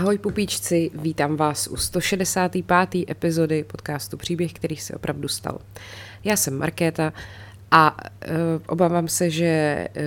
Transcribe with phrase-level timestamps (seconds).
[0.00, 3.10] Ahoj pupíčci, vítám vás u 165.
[3.10, 5.58] epizody podcastu Příběh, který se opravdu stal.
[6.24, 7.12] Já jsem Markéta
[7.70, 7.96] a
[8.28, 8.34] uh,
[8.66, 10.02] obávám se, že uh,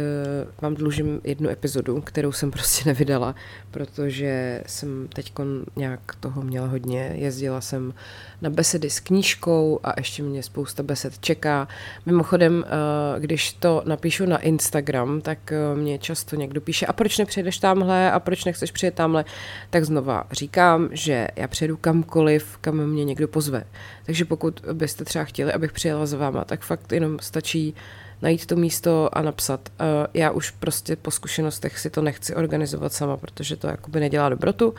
[0.62, 3.36] vám dlužím jednu epizodu, kterou jsem prostě nevydala,
[3.71, 5.34] protože jsem teď
[5.75, 7.11] nějak toho měla hodně.
[7.15, 7.93] Jezdila jsem
[8.41, 11.68] na besedy s knížkou a ještě mě spousta besed čeká.
[12.05, 17.18] Mimochodem, uh, když to napíšu na Instagram, tak uh, mě často někdo píše, a proč
[17.18, 19.25] nepřijedeš tamhle, a proč nechceš přijet tamhle,
[19.70, 23.64] tak znova říkám, že já přijedu kamkoliv, kam mě někdo pozve.
[24.06, 27.75] Takže pokud byste třeba chtěli, abych přijela za váma, tak fakt jenom stačí
[28.21, 29.70] najít to místo a napsat.
[30.14, 34.73] Já už prostě po zkušenostech si to nechci organizovat sama, protože to jakoby nedělá dobrotu,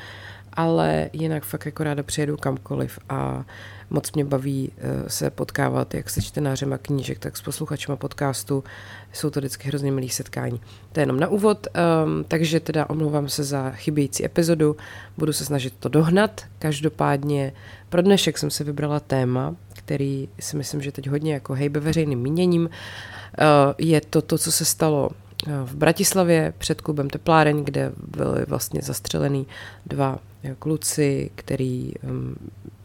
[0.53, 3.45] ale jinak fakt jako ráda přijedu kamkoliv a
[3.91, 8.65] moc mě baví eh, se potkávat jak se čtenářema knížek, tak s posluchačema podcastu.
[9.13, 10.61] Jsou to vždycky hrozně milý setkání.
[10.93, 14.77] To je jenom na úvod, um, takže teda omlouvám se za chybějící epizodu,
[15.19, 16.41] budu se snažit to dohnat.
[16.59, 17.53] Každopádně
[17.89, 22.19] pro dnešek jsem se vybrala téma, který si myslím, že teď hodně jako hejbe veřejným
[22.19, 22.63] míněním.
[22.63, 22.69] Uh,
[23.79, 25.11] je to to, co se stalo
[25.47, 29.47] eh, v Bratislavě před klubem Tepláreň, kde byly vlastně zastřelený
[29.87, 30.19] dva
[30.59, 32.35] kluci, který um,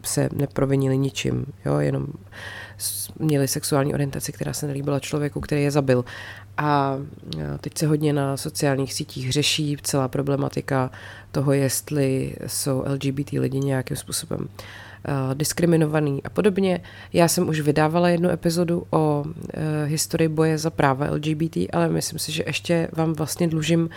[0.04, 2.06] se neprovinili ničím, jo, jenom
[3.18, 6.04] měli sexuální orientaci, která se nelíbila člověku, který je zabil.
[6.56, 6.98] A
[7.60, 10.90] teď se hodně na sociálních sítích řeší celá problematika
[11.32, 14.48] toho, jestli jsou LGBT lidi nějakým způsobem
[15.34, 16.80] diskriminovaný a podobně.
[17.12, 19.24] Já jsem už vydávala jednu epizodu o
[19.54, 23.90] e, historii boje za práva LGBT, ale myslím si, že ještě vám vlastně dlužím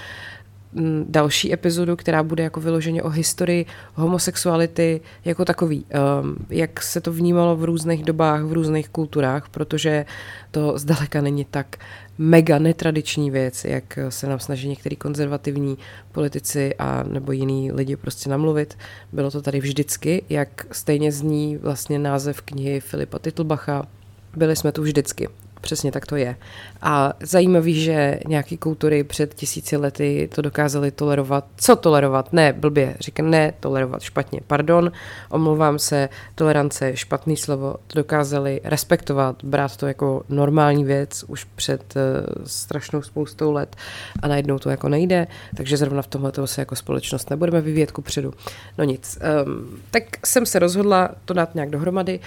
[1.08, 5.86] další epizodu, která bude jako vyloženě o historii homosexuality jako takový.
[6.22, 10.06] Um, jak se to vnímalo v různých dobách, v různých kulturách, protože
[10.52, 11.78] to zdaleka není tak
[12.18, 15.78] mega netradiční věc, jak se nám snaží některý konzervativní
[16.12, 18.78] politici a nebo jiní lidi prostě namluvit.
[19.12, 23.88] Bylo to tady vždycky, jak stejně zní vlastně název knihy Filipa Titlbacha
[24.36, 25.28] byli jsme tu vždycky.
[25.64, 26.36] Přesně tak to je.
[26.82, 31.46] A zajímavý, že nějaké kultury před tisíci lety to dokázali tolerovat.
[31.58, 32.34] Co tolerovat?
[32.34, 32.96] Ne, blbě.
[33.00, 34.42] Říkám, ne, tolerovat špatně.
[34.48, 34.92] Pardon,
[35.30, 37.76] omlouvám se, tolerance, špatný slovo.
[37.88, 43.76] To dokázali respektovat, brát to jako normální věc už před uh, strašnou spoustou let
[44.22, 45.28] a najednou to jako nejde.
[45.58, 48.34] Takže zrovna v tomhle se jako společnost nebudeme vyvíjet ku předu.
[48.78, 49.18] No nic.
[49.46, 52.20] Um, tak jsem se rozhodla to dát nějak dohromady.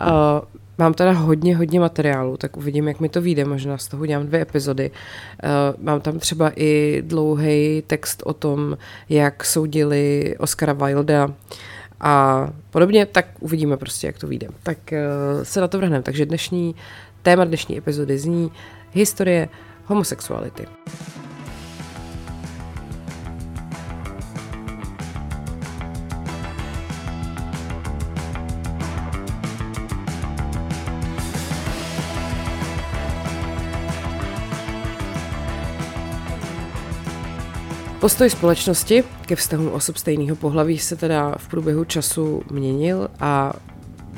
[0.00, 0.08] Uh,
[0.78, 3.44] Mám teda hodně, hodně materiálu, tak uvidím, jak mi to vyjde.
[3.44, 4.90] Možná z toho udělám dvě epizody.
[4.90, 11.34] Uh, mám tam třeba i dlouhý text o tom, jak soudili Oscara Wilda
[12.00, 14.48] a podobně, tak uvidíme prostě, jak to vyjde.
[14.62, 16.02] Tak uh, se na to vrhneme.
[16.02, 16.74] Takže dnešní
[17.22, 18.50] téma dnešní epizody zní
[18.92, 19.48] historie
[19.86, 20.66] homosexuality.
[38.04, 43.52] Postoj společnosti ke vztahům osob stejného pohlaví se teda v průběhu času měnil a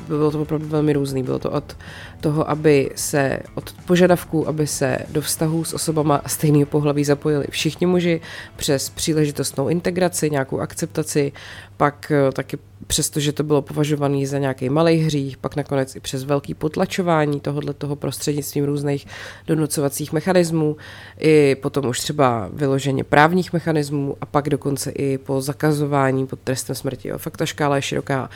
[0.07, 1.23] bylo to opravdu velmi různý.
[1.23, 1.77] Bylo to od
[2.21, 7.87] toho, aby se, od požadavků, aby se do vztahů s osobama stejného pohlaví zapojili všichni
[7.87, 8.21] muži
[8.55, 11.31] přes příležitostnou integraci, nějakou akceptaci,
[11.77, 12.57] pak eh, taky
[12.87, 17.39] přesto, že to bylo považované za nějaký malý hřích, pak nakonec i přes velký potlačování
[17.39, 19.07] tohohle toho prostřednictvím různých
[19.47, 20.77] donucovacích mechanismů,
[21.19, 26.75] i potom už třeba vyloženě právních mechanismů a pak dokonce i po zakazování pod trestem
[26.75, 27.07] smrti.
[27.07, 27.17] Jo.
[27.17, 28.29] Fakt ta škála je široká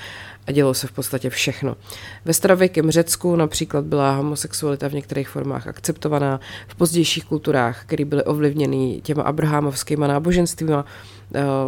[0.48, 1.78] a dělo se v podstatě všechno.
[2.26, 8.24] Ve starověkém Řecku například byla homosexualita v některých formách akceptovaná, v pozdějších kulturách, které byly
[8.24, 10.86] ovlivněny těma abrahamovskýma náboženstvíma,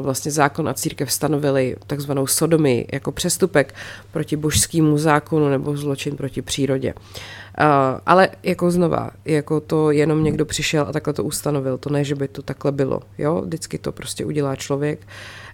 [0.01, 3.75] vlastně zákon a církev stanovili takzvanou sodomy jako přestupek
[4.11, 6.93] proti božskému zákonu nebo zločin proti přírodě.
[6.93, 12.03] Uh, ale jako znova, jako to jenom někdo přišel a takhle to ustanovil, to ne,
[12.03, 14.99] že by to takhle bylo, jo, vždycky to prostě udělá člověk.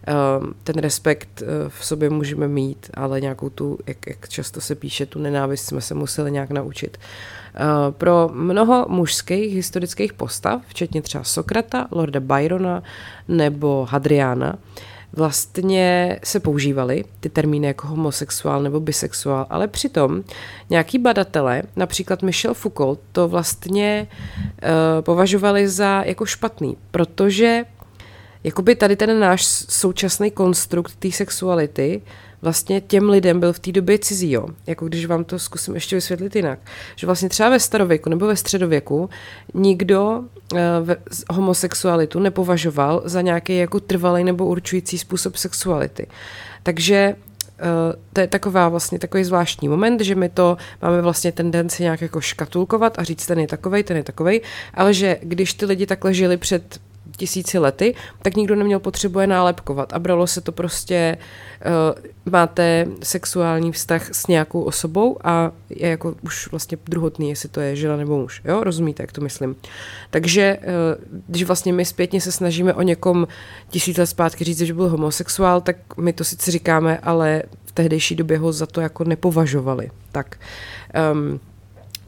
[0.07, 5.05] Uh, ten respekt v sobě můžeme mít, ale nějakou tu, jak, jak často se píše,
[5.05, 6.97] tu nenávist jsme se museli nějak naučit.
[6.97, 7.38] Uh,
[7.91, 12.83] pro mnoho mužských historických postav, včetně třeba Sokrata, Lorda Byrona
[13.27, 14.55] nebo Hadriana,
[15.13, 20.23] vlastně se používaly ty termíny jako homosexuál nebo bisexuál, ale přitom
[20.69, 27.63] nějaký badatele, například Michel Foucault, to vlastně uh, považovali za jako špatný, protože
[28.43, 32.01] jakoby tady ten náš současný konstrukt té sexuality
[32.41, 34.47] vlastně těm lidem byl v té době cizí, jo.
[34.67, 36.59] Jako když vám to zkusím ještě vysvětlit jinak.
[36.95, 39.09] Že vlastně třeba ve starověku nebo ve středověku
[39.53, 40.19] nikdo
[40.53, 40.59] uh,
[41.29, 46.07] homosexualitu nepovažoval za nějaký jako trvalý nebo určující způsob sexuality.
[46.63, 47.15] Takže
[47.61, 52.01] Uh, to je taková vlastně takový zvláštní moment, že my to máme vlastně tendenci nějak
[52.01, 54.41] jako škatulkovat a říct, ten je takovej, ten je takovej,
[54.73, 56.79] ale že když ty lidi takhle žili před
[57.19, 61.17] tisíci lety, tak nikdo neměl potřebu je nálepkovat a bralo se to prostě,
[61.65, 67.59] uh, máte sexuální vztah s nějakou osobou a je jako už vlastně druhotný, jestli to
[67.59, 69.55] je žena nebo muž, jo, rozumíte, jak to myslím.
[70.09, 73.27] Takže uh, když vlastně my zpětně se snažíme o někom
[73.69, 78.15] tisíc let zpátky říct, že byl homosexuál, tak my to sice říkáme, ale v tehdejší
[78.15, 79.91] době ho za to jako nepovažovali.
[80.11, 80.37] Tak
[81.13, 81.39] um,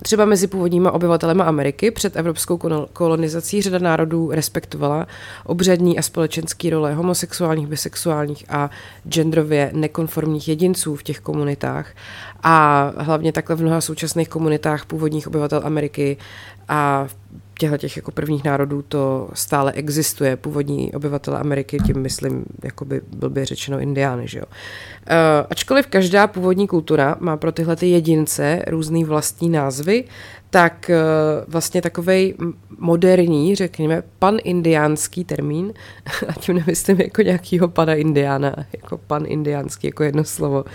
[0.03, 2.59] Třeba mezi původníma obyvatelema Ameriky před evropskou
[2.93, 5.07] kolonizací řada národů respektovala
[5.45, 8.69] obřadní a společenský role homosexuálních, bisexuálních a
[9.09, 11.93] genderově nekonformních jedinců v těch komunitách.
[12.43, 16.17] A hlavně takhle v mnoha současných komunitách původních obyvatel Ameriky
[16.67, 17.07] a
[17.61, 20.37] těchto těch jako prvních národů to stále existuje.
[20.37, 24.45] Původní obyvatel Ameriky, tím myslím, jako by byl by řečeno indiány, že jo.
[24.45, 30.03] Uh, ačkoliv každá původní kultura má pro tyhle ty jedince různý vlastní názvy,
[30.49, 32.33] tak uh, vlastně takový
[32.77, 35.73] moderní, řekněme, pan-indiánský termín,
[36.27, 40.65] a tím nemyslím jako nějakýho pana indiána, jako pan-indiánský, jako jedno slovo,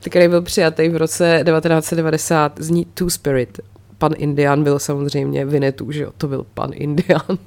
[0.00, 3.58] který byl přijatý v roce 1990, zní Two-Spirit,
[4.02, 7.22] pan Indian byl samozřejmě Vinetu, že jo, to byl pan Indian.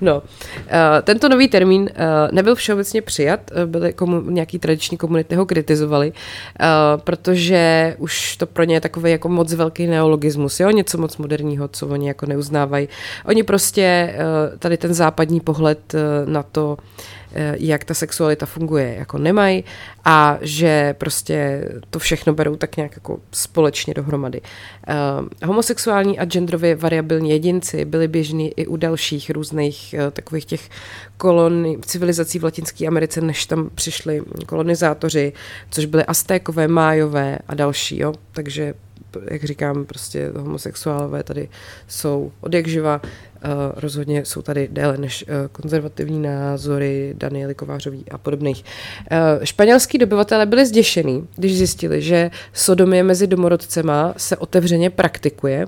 [0.00, 0.22] No, uh,
[1.02, 1.88] tento nový termín uh,
[2.32, 6.12] nebyl všeobecně přijat, uh, byly komu, nějaký tradiční komunity ho kritizovali,
[6.96, 11.68] protože už to pro ně je takový jako moc velký neologismus, jo, něco moc moderního,
[11.68, 12.88] co oni jako neuznávají.
[13.24, 14.14] Oni prostě
[14.58, 15.94] tady ten západní pohled
[16.26, 17.17] na to, Eh,
[17.58, 19.64] jak ta sexualita funguje, jako nemají
[20.04, 24.40] a že prostě to všechno berou tak nějak jako společně dohromady.
[24.40, 30.68] Uh, homosexuální a genderově variabilní jedinci byli běžní i u dalších různých uh, takových těch
[31.16, 35.32] kolony, civilizací v Latinské Americe, než tam přišli kolonizátoři,
[35.70, 38.12] což byly Aztékové, Májové a další, jo?
[38.32, 38.74] takže
[39.30, 41.48] jak říkám, prostě homosexuálové tady
[41.88, 43.00] jsou od jak živa,
[43.44, 48.64] Uh, rozhodně jsou tady déle než uh, konzervativní názory Daniely Kovářový a podobných.
[49.12, 55.66] Uh, španělský dobyvatele byli zděšený, když zjistili, že sodomie mezi domorodcema se otevřeně praktikuje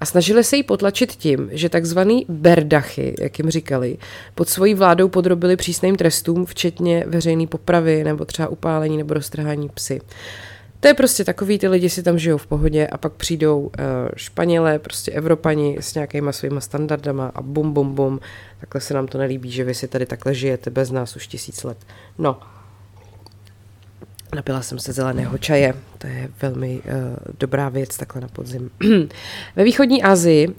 [0.00, 3.98] a snažili se jí potlačit tím, že takzvaný berdachy, jak jim říkali,
[4.34, 10.00] pod svojí vládou podrobili přísným trestům, včetně veřejné popravy nebo třeba upálení nebo roztrhání psy.
[10.80, 13.70] To je prostě takový, ty lidi si tam žijou v pohodě a pak přijdou uh,
[14.16, 18.20] Španělé, prostě Evropani s nějakýma svýma standardama a bum, bum, bum.
[18.60, 21.64] Takhle se nám to nelíbí, že vy si tady takhle žijete bez nás už tisíc
[21.64, 21.78] let.
[22.18, 22.40] No,
[24.34, 26.82] Napila jsem se zeleného čaje, to je velmi uh,
[27.38, 28.70] dobrá věc takhle na podzim.
[29.56, 30.54] Ve východní Asii uh,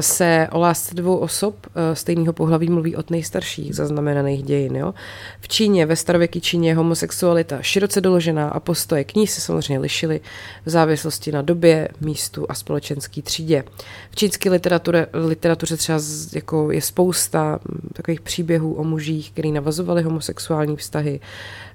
[0.00, 4.76] se o lásce dvou osob uh, stejného pohlaví mluví od nejstarších zaznamenaných dějin.
[4.76, 4.94] Jo?
[5.40, 9.78] V Číně, ve starověké Číně je homosexualita široce doložená a postoje k ní se samozřejmě
[9.78, 10.20] lišily
[10.66, 13.64] v závislosti na době, místu a společenské třídě.
[14.10, 17.58] V čínské literatuře, literatuře třeba z, jako je spousta
[17.92, 21.20] takových příběhů o mužích, který navazovali homosexuální vztahy.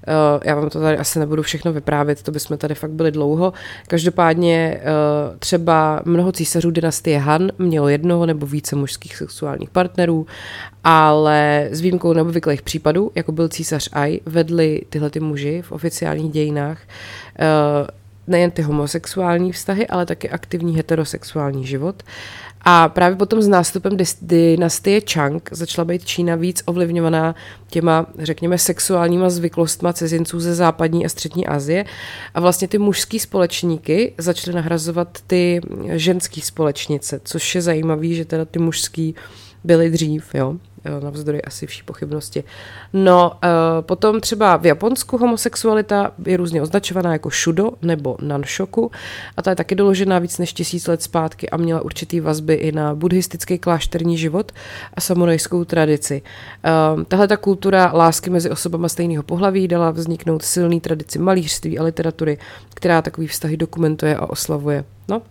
[0.08, 3.52] Uh, já vám to tady asi nebudu všechno vyprávět, to bychom tady fakt byli dlouho.
[3.86, 10.26] Každopádně uh, třeba mnoho císařů dynastie Han mělo jednoho nebo více mužských sexuálních partnerů,
[10.84, 16.32] ale s výjimkou neobvyklých případů, jako byl císař Ai, vedli tyhle ty muži v oficiálních
[16.32, 22.02] dějinách uh, nejen ty homosexuální vztahy, ale taky aktivní heterosexuální život.
[22.62, 27.34] A právě potom s nástupem dynastie Chang začala být Čína víc ovlivňovaná
[27.68, 31.84] těma, řekněme, sexuálníma zvyklostma cizinců ze západní a střední Asie.
[32.34, 38.44] A vlastně ty mužský společníky začaly nahrazovat ty ženský společnice, což je zajímavé, že teda
[38.44, 39.14] ty mužský
[39.64, 40.56] byly dřív, jo
[41.00, 42.44] navzdory asi vší pochybnosti.
[42.92, 43.40] No, uh,
[43.80, 48.90] potom třeba v Japonsku homosexualita je různě označovaná jako shudo nebo nanshoku
[49.36, 52.72] a ta je taky doložená víc než tisíc let zpátky a měla určitý vazby i
[52.72, 54.52] na buddhistický klášterní život
[54.94, 56.22] a samurajskou tradici.
[56.96, 61.82] Uh, tahle ta kultura lásky mezi osobama stejného pohlaví dala vzniknout silný tradici malířství a
[61.82, 62.38] literatury,
[62.74, 64.84] která takový vztahy dokumentuje a oslavuje.
[65.08, 65.18] No.
[65.18, 65.22] Uh,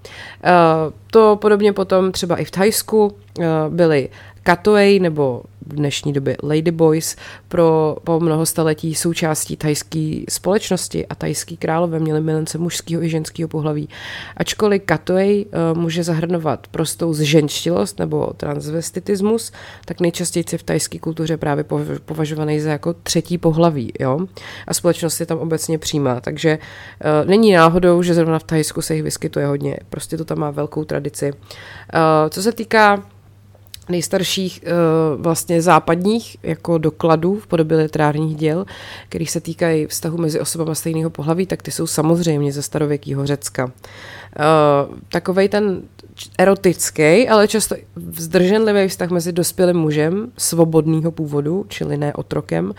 [1.12, 3.16] to podobně potom třeba i v Thajsku
[3.70, 4.10] byly
[4.50, 7.16] Katoej nebo v dnešní době Ladyboys
[7.48, 13.48] pro po mnoho staletí součástí tajské společnosti a tajský králové měli milence mužského i ženského
[13.48, 13.90] pohlaví.
[14.38, 19.52] Ačkoliv Katoej uh, může zahrnovat prostou zženštilost nebo transvestitismus,
[19.86, 21.66] tak nejčastěji je v tajské kultuře právě
[22.06, 23.94] považovaný za jako třetí pohlaví.
[24.00, 24.20] Jo?
[24.68, 28.96] A společnost je tam obecně přímá, takže uh, není náhodou, že zrovna v Tajsku se
[28.96, 29.78] jich vyskytuje hodně.
[29.90, 31.32] Prostě to tam má velkou tradici.
[31.34, 33.04] Uh, co se týká
[33.90, 38.66] nejstarších uh, vlastně západních jako dokladů v podobě literárních děl,
[39.10, 43.66] kterých se týkají vztahu mezi osobama stejného pohlaví, tak ty jsou samozřejmě ze starověkého Řecka.
[43.66, 43.72] Uh,
[45.10, 45.82] takovej ten
[46.38, 47.76] erotický, ale často
[48.18, 52.74] zdrženlivý vztah mezi dospělým mužem svobodného původu, čili ne otrokem, uh,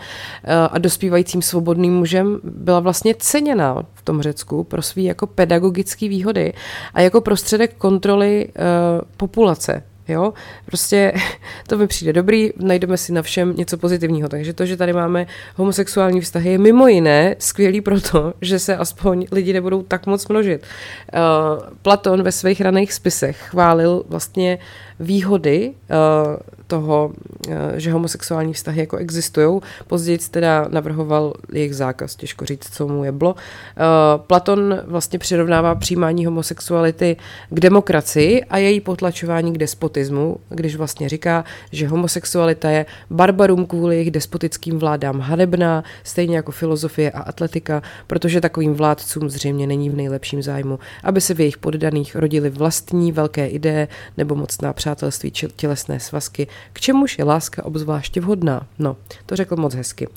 [0.71, 6.53] a dospívajícím svobodným mužem byla vlastně ceněná v tom Řecku pro své jako pedagogické výhody
[6.93, 8.49] a jako prostředek kontroly
[9.17, 10.33] populace Jo,
[10.65, 11.13] prostě
[11.67, 14.29] to mi přijde dobrý, najdeme si na všem něco pozitivního.
[14.29, 19.27] Takže to, že tady máme homosexuální vztahy, je mimo jiné skvělý proto, že se aspoň
[19.31, 20.63] lidi nebudou tak moc množit.
[21.13, 24.59] Uh, Platon ve svých raných spisech chválil vlastně
[25.01, 27.11] výhody uh, toho,
[27.47, 29.59] uh, že homosexuální vztahy jako existují.
[29.87, 33.33] Později teda navrhoval jejich zákaz, těžko říct, co mu je bylo.
[33.33, 33.37] Uh,
[34.17, 37.17] Platon vlastně přirovnává přijímání homosexuality
[37.49, 43.95] k demokracii a její potlačování k despotismu, když vlastně říká, že homosexualita je barbarům kvůli
[43.95, 49.95] jejich despotickým vládám hanebná, stejně jako filozofie a atletika, protože takovým vládcům zřejmě není v
[49.95, 55.31] nejlepším zájmu, aby se v jejich poddaných rodili vlastní velké ideje nebo mocná přátelství přátelství,
[55.31, 58.67] tělesné svazky, k čemuž je láska obzvláště vhodná.
[58.79, 60.07] No, to řekl moc hezky.
[60.07, 60.13] Uh,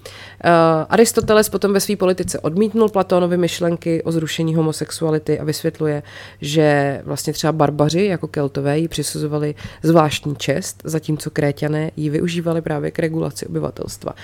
[0.89, 6.03] Aristoteles potom ve své politice odmítnul Platónovy myšlenky o zrušení homosexuality a vysvětluje,
[6.41, 12.91] že vlastně třeba barbaři jako keltové ji přisuzovali zvláštní čest, zatímco kréťané ji využívali právě
[12.91, 14.13] k regulaci obyvatelstva.
[14.13, 14.19] Uh,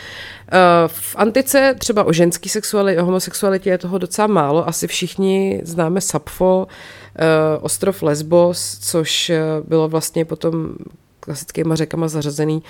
[0.86, 4.68] v antice třeba o ženský sexualitě, o homosexualitě je toho docela málo.
[4.68, 6.66] Asi všichni známe Sapfo,
[7.60, 10.74] ostrov Lesbos, což eh, bylo vlastně potom
[11.20, 12.62] klasickýma řekama zařazený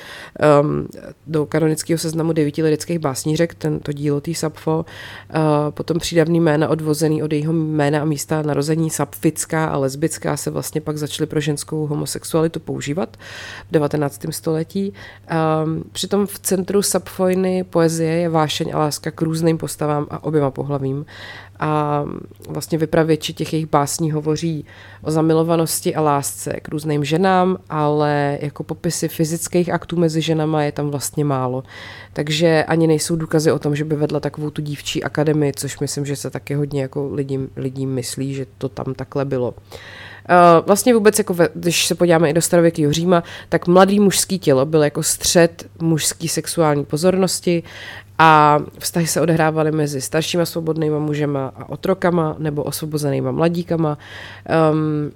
[0.63, 0.89] um,
[1.27, 4.85] do kanonického seznamu devíti lirických básnířek, tento dílo tý Sapfo,
[5.35, 10.51] uh, potom přídavný jména odvozený od jejího jména a místa narození Sapfická a lesbická se
[10.51, 13.17] vlastně pak začaly pro ženskou homosexualitu používat
[13.69, 14.27] v 19.
[14.31, 14.93] století.
[15.65, 20.51] Um, přitom v centru Sapfojny poezie je vášeň a láska k různým postavám a oběma
[20.51, 21.07] pohlavím
[21.61, 22.05] a
[22.49, 24.65] vlastně vypravěči těch jejich básní hovoří
[25.03, 30.73] o zamilovanosti a lásce k různým ženám, ale jako popisy fyzických aktů mezi ženama je
[30.73, 31.63] tam vlastně málo.
[32.13, 36.07] Takže ani nejsou důkazy o tom, že by vedla takovou tu dívčí akademii, což myslím,
[36.07, 39.55] že se taky hodně jako lidím, lidím myslí, že to tam takhle bylo.
[40.31, 44.39] Uh, vlastně vůbec, jako ve, když se podíváme i do starověkého Říma, tak mladý mužský
[44.39, 47.63] tělo byl jako střed mužský sexuální pozornosti
[48.21, 53.99] a vztahy se odehrávaly mezi staršíma svobodnýma mužema a otrokama nebo osvobozenýma mladíkama.
[54.73, 55.13] Um,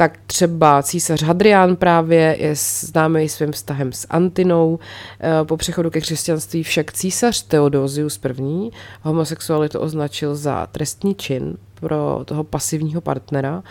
[0.00, 4.78] tak třeba císař Hadrián právě je známý svým vztahem s Antinou.
[5.20, 8.70] Eh, po přechodu ke křesťanství však císař Theodosius I.
[9.02, 13.62] homosexualitu označil za trestní čin pro toho pasivního partnera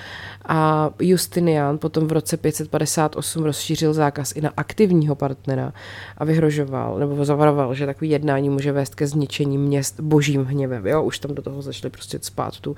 [0.45, 5.73] a Justinian potom v roce 558 rozšířil zákaz i na aktivního partnera
[6.17, 10.87] a vyhrožoval nebo zavaroval, že takový jednání může vést ke zničení měst božím hněvem.
[10.87, 11.03] Jo?
[11.03, 12.75] Už tam do toho začali prostě spát tu,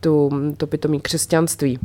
[0.00, 1.78] tu, to pitomí křesťanství.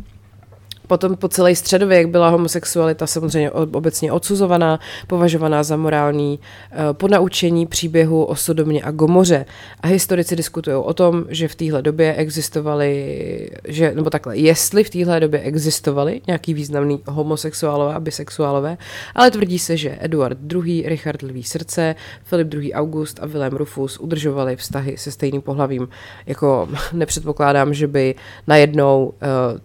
[0.87, 8.23] Potom po celý středověk byla homosexualita samozřejmě obecně odsuzovaná, považovaná za morální uh, ponaučení příběhu
[8.23, 9.45] o Sodomě a Gomoře.
[9.79, 14.89] A historici diskutují o tom, že v téhle době existovaly, že, nebo takhle, jestli v
[14.89, 18.77] téhle době existovaly nějaký významný homosexuálové a bisexuálové,
[19.15, 22.73] ale tvrdí se, že Eduard II., Richard Lví srdce, Filip II.
[22.73, 25.87] August a Willem Rufus udržovali vztahy se stejným pohlavím.
[26.25, 28.15] Jako nepředpokládám, že by
[28.47, 29.13] najednou uh,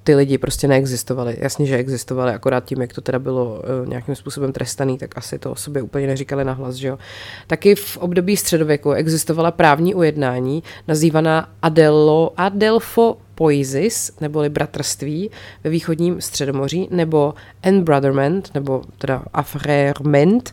[0.04, 1.36] ty lidi prostě neexistovali existovaly.
[1.40, 5.38] Jasně, že existovaly, akorát tím, jak to teda bylo uh, nějakým způsobem trestaný, tak asi
[5.38, 6.98] to o sobě úplně neříkali nahlas, že jo.
[7.46, 15.30] Taky v období středověku existovala právní ujednání nazývaná Adelo, Adelfo poisis, neboli bratrství
[15.64, 20.52] ve východním středomoří, nebo embrotherment, nebo teda affrement,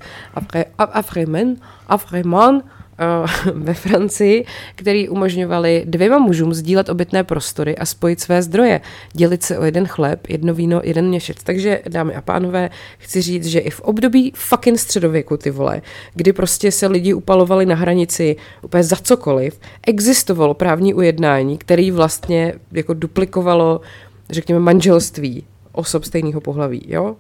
[0.92, 2.85] affrement, affrement, Eh,
[3.54, 8.82] ve Francii, který umožňovali dvěma mužům sdílet obytné prostory a spojit své zdroje,
[9.14, 11.38] dělit se o jeden chléb, jedno víno, jeden měšec.
[11.44, 15.82] Takže, dámy a pánové, chci říct, že i v období fucking středověku, ty vole,
[16.14, 22.54] kdy prostě se lidi upalovali na hranici úplně za cokoliv, existovalo právní ujednání, který vlastně
[22.72, 23.82] jako duplikovalo,
[24.30, 27.16] řekněme, manželství osob stejného pohlaví, jo?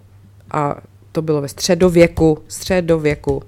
[0.52, 0.76] A
[1.12, 3.44] to bylo ve středověku, středověku.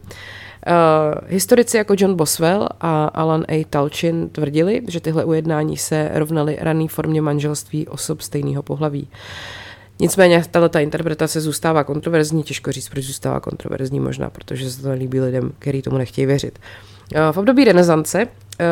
[1.28, 3.66] Historici jako John Boswell a Alan A.
[3.70, 9.08] Talchin tvrdili, že tyhle ujednání se rovnaly rané formě manželství osob stejného pohlaví.
[10.00, 15.20] Nicméně tato interpretace zůstává kontroverzní, těžko říct, proč zůstává kontroverzní, možná protože se to nelíbí
[15.20, 16.60] lidem, kteří tomu nechtějí věřit.
[17.16, 18.30] Uh, v období renesance uh,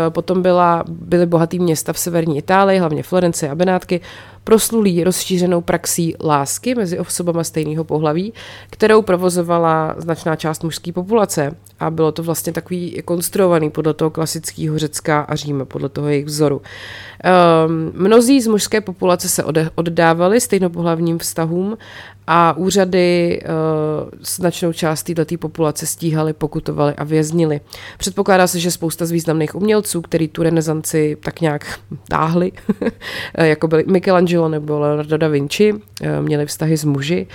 [0.09, 4.01] potom byla, byly bohatý města v severní Itálii, hlavně Florence a Benátky,
[4.45, 8.33] proslulý rozšířenou praxí lásky mezi osobama stejného pohlaví,
[8.69, 11.55] kterou provozovala značná část mužské populace.
[11.79, 16.25] A bylo to vlastně takový konstruovaný podle toho klasického Řecka a Říma, podle toho jejich
[16.25, 16.61] vzoru.
[16.61, 19.43] Um, mnozí z mužské populace se
[19.75, 21.77] oddávali stejnopohlavním vztahům
[22.27, 27.61] a úřady uh, značnou část této populace stíhali, pokutovali a věznili.
[27.97, 32.51] Předpokládá se, že spousta z významných umělců, který tu renesanci tak nějak táhli,
[33.37, 35.79] jako byli Michelangelo nebo Leonardo da Vinci, uh,
[36.21, 37.27] měli vztahy s muži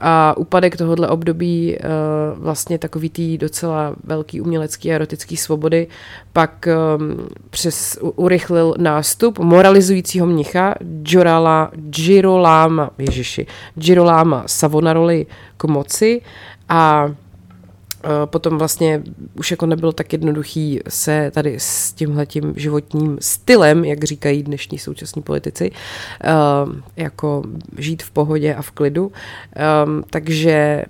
[0.00, 5.86] a úpadek tohohle období uh, vlastně takový tý docela velký umělecký a erotický svobody
[6.32, 10.74] pak um, přes urychlil nástup moralizujícího mnicha
[11.74, 15.26] Girolama, ježiši, Girolama Savonaroli
[15.56, 16.22] k moci
[16.68, 17.10] a
[18.24, 19.02] potom vlastně
[19.34, 25.22] už jako nebylo tak jednoduchý se tady s tímhletím životním stylem, jak říkají dnešní současní
[25.22, 25.70] politici,
[26.96, 27.42] jako
[27.78, 29.12] žít v pohodě a v klidu.
[30.10, 30.84] Takže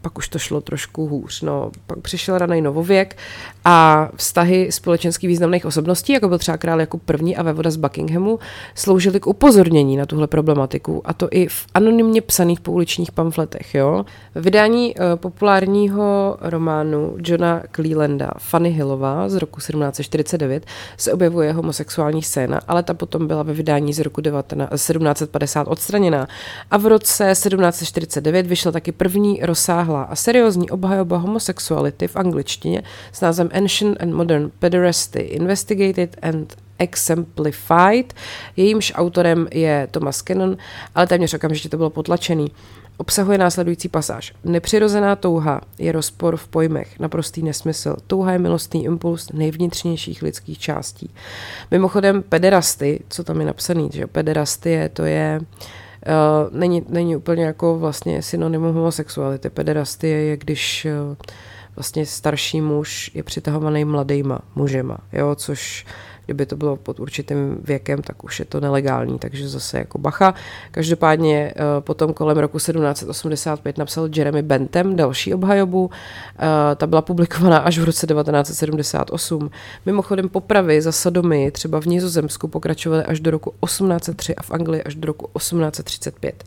[0.00, 1.42] pak už to šlo trošku hůř.
[1.42, 3.16] No, pak přišel raný novověk
[3.64, 8.38] a vztahy společensky významných osobností, jako byl třeba král jako první a vévoda z Buckinghamu,
[8.74, 13.74] sloužily k upozornění na tuhle problematiku a to i v anonymně psaných pouličních pamfletech.
[13.74, 14.04] Jo?
[14.34, 20.66] Vydání uh, populárního románu Johna Clelanda Fanny Hillová z roku 1749
[20.96, 26.28] se objevuje homosexuální scéna, ale ta potom byla ve vydání z roku 19, 1750 odstraněná.
[26.70, 33.20] A v roce 1749 vyšla taky první rozsáhlá a seriózní obhajoba homosexuality v angličtině s
[33.20, 38.14] názvem Ancient and Modern Pederasty Investigated and Exemplified.
[38.56, 40.56] Jejímž autorem je Thomas Cannon,
[40.94, 42.50] ale téměř okamžitě to bylo potlačený.
[42.96, 44.32] Obsahuje následující pasáž.
[44.44, 47.96] Nepřirozená touha je rozpor v pojmech, naprostý nesmysl.
[48.06, 51.10] Touha je milostný impuls nejvnitřnějších lidských částí.
[51.70, 55.40] Mimochodem, pederasty, co tam je napsaný, že pederasty je, to je
[56.06, 59.50] Uh, není, není úplně jako vlastně synonymum homosexuality.
[59.50, 61.16] Pederastie je, když uh,
[61.76, 65.86] vlastně starší muž je přitahovaný mladýma mužema, jo, což
[66.26, 70.34] kdyby to bylo pod určitým věkem, tak už je to nelegální, takže zase jako bacha.
[70.70, 75.90] Každopádně eh, potom kolem roku 1785 napsal Jeremy Bentham další obhajobu,
[76.38, 79.50] eh, ta byla publikovaná až v roce 1978.
[79.86, 84.82] Mimochodem popravy za sodomy třeba v Nizozemsku pokračovaly až do roku 1803 a v Anglii
[84.82, 86.44] až do roku 1835.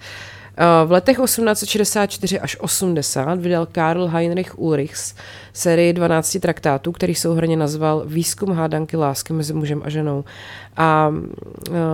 [0.86, 5.16] V letech 1864 až 80 vydal Karl Heinrich Ulrichs
[5.56, 10.24] sérii 12 traktátů, který souhrně nazval Výzkum hádanky lásky mezi mužem a ženou.
[10.78, 11.14] A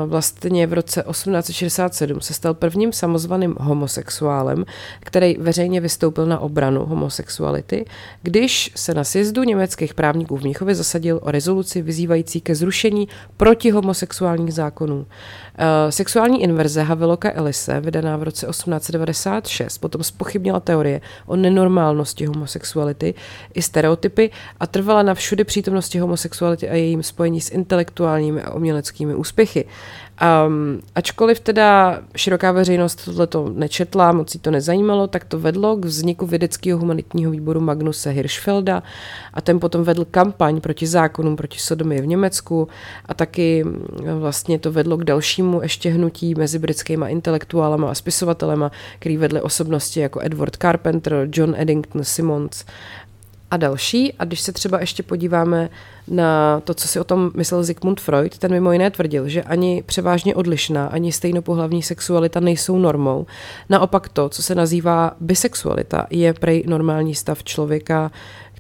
[0.06, 4.66] vlastně v roce 1867 se stal prvním samozvaným homosexuálem,
[5.00, 7.86] který veřejně vystoupil na obranu homosexuality,
[8.22, 14.54] když se na sjezdu německých právníků v Mnichově zasadil o rezoluci vyzývající ke zrušení protihomosexuálních
[14.54, 15.06] zákonů.
[15.90, 23.14] Sexuální inverze Haveloka Elise, vydaná v roce 1896, potom spochybnila teorie o nenormálnosti homosexuality
[23.54, 29.16] i stereotypy a trvala na všudy přítomnosti homosexuality a jejím spojení s intelektuálními a uměleckými
[29.16, 29.66] úspěchy.
[30.22, 35.86] Um, ačkoliv teda široká veřejnost tohleto nečetla, moc si to nezajímalo, tak to vedlo k
[35.86, 38.84] vzniku vědeckého humanitního výboru Magnuse Hirschfelda
[39.34, 42.68] a ten potom vedl kampaň proti zákonům proti sodomii v Německu
[43.06, 43.66] a taky
[44.20, 50.00] vlastně to vedlo k dalšímu ještě hnutí mezi britskými intelektuálama a spisovatelema, který vedli osobnosti
[50.00, 52.66] jako Edward Carpenter, John Eddington Simmons
[53.52, 54.14] a další.
[54.20, 55.70] A když se třeba ještě podíváme
[56.08, 59.84] na to, co si o tom myslel Sigmund Freud, ten mimo jiné tvrdil, že ani
[59.86, 63.26] převážně odlišná, ani stejnopohlavní sexualita nejsou normou.
[63.70, 68.12] Naopak to, co se nazývá bisexualita, je prej normální stav člověka,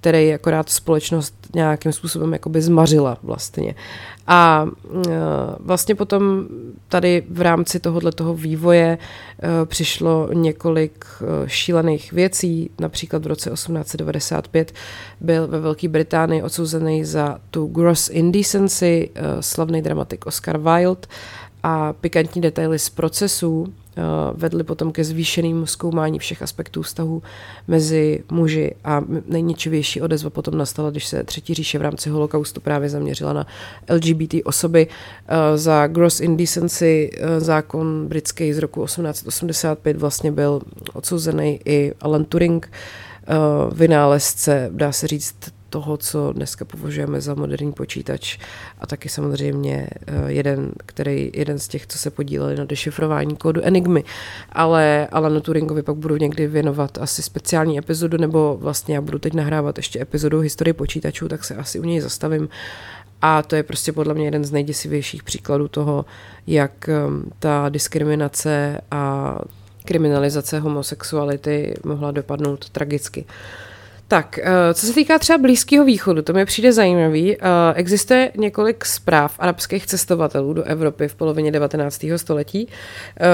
[0.01, 3.75] který akorát společnost nějakým způsobem jakoby zmařila vlastně.
[4.27, 4.67] A
[5.07, 5.11] e,
[5.59, 6.47] vlastně potom
[6.87, 12.69] tady v rámci tohohle toho vývoje e, přišlo několik e, šílených věcí.
[12.79, 14.73] Například v roce 1895
[15.19, 19.09] byl ve Velké Británii odsouzený za tu gross indecency
[19.39, 21.07] slavný dramatik Oscar Wilde
[21.63, 23.73] a pikantní detaily z procesů
[24.33, 27.23] vedly potom ke zvýšenému zkoumání všech aspektů vztahu
[27.67, 32.89] mezi muži a nejničivější odezva potom nastala, když se Třetí říše v rámci holokaustu právě
[32.89, 33.47] zaměřila na
[33.89, 34.87] LGBT osoby.
[35.55, 40.61] Za gross indecency zákon britský z roku 1885 vlastně byl
[40.93, 42.71] odsouzený i Alan Turing,
[43.71, 45.35] vynálezce, dá se říct,
[45.71, 48.37] toho, co dneska považujeme za moderní počítač
[48.79, 53.61] a taky samozřejmě eh, jeden, který, jeden z těch, co se podíleli na dešifrování kódu
[53.63, 54.03] Enigmy.
[54.51, 59.33] Ale Alanu Turingovi pak budu někdy věnovat asi speciální epizodu, nebo vlastně já budu teď
[59.33, 62.49] nahrávat ještě epizodu historii počítačů, tak se asi u něj zastavím.
[63.21, 66.05] A to je prostě podle mě jeden z nejděsivějších příkladů toho,
[66.47, 69.37] jak ehm, ta diskriminace a
[69.85, 73.25] kriminalizace homosexuality mohla dopadnout tragicky.
[74.11, 77.37] Tak, eh, co se týká třeba Blízkého východu, to mi přijde zajímavý.
[77.37, 77.39] Eh,
[77.75, 82.17] existuje několik zpráv arabských cestovatelů do Evropy v polovině 19.
[82.17, 82.67] století.
[83.19, 83.25] Eh,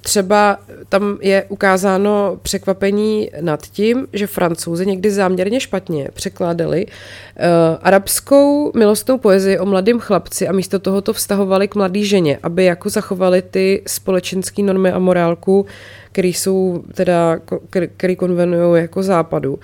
[0.00, 6.86] třeba tam je ukázáno překvapení nad tím, že francouzi někdy záměrně špatně překládali
[7.82, 12.64] arabskou milostnou poezii o mladém chlapci a místo toho to vztahovali k mladé ženě, aby
[12.64, 15.66] jako zachovali ty společenské normy a morálku,
[16.12, 17.38] které jsou teda,
[17.96, 19.58] který konvenují jako západu.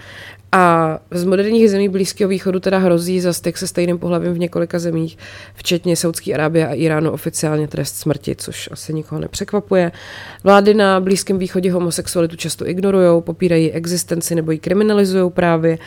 [0.53, 4.79] A z moderních zemí Blízkého východu teda hrozí za styk se stejným pohlavím v několika
[4.79, 5.19] zemích,
[5.55, 9.93] včetně Saudské Arábie a Iránu oficiálně trest smrti, což asi nikoho nepřekvapuje.
[10.45, 15.79] Vlády na Blízkém východě homosexualitu často ignorují, popírají existenci nebo ji kriminalizují právě.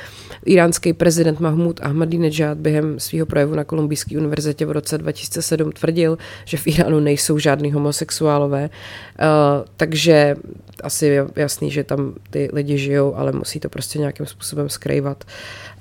[0.45, 6.57] Iránský prezident Mahmud Ahmadinejad během svého projevu na Kolumbijské univerzitě v roce 2007 tvrdil, že
[6.57, 10.35] v Iránu nejsou žádný homosexuálové, uh, takže
[10.83, 15.23] asi je jasný, že tam ty lidi žijou, ale musí to prostě nějakým způsobem skrývat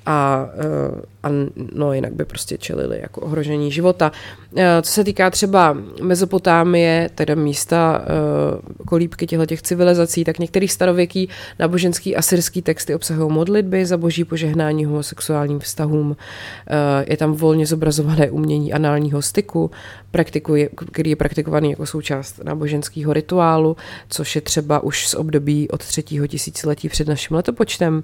[0.09, 1.29] a, eh, a
[1.73, 4.13] no jinak by prostě čelili jako ohrožení života.
[4.57, 10.69] Eh, co se týká třeba Mezopotámie, teda místa eh, kolíbky těchto těch civilizací, tak některý
[10.69, 11.29] starověký
[11.59, 16.17] náboženský asyrský texty obsahují modlitby za boží požehnání homosexuálním vztahům.
[17.07, 19.71] Je tam volně zobrazované umění análního styku,
[20.93, 23.77] který je praktikovaný jako součást náboženského rituálu,
[24.09, 28.03] což je třeba už z období od třetího tisíciletí před naším letopočtem.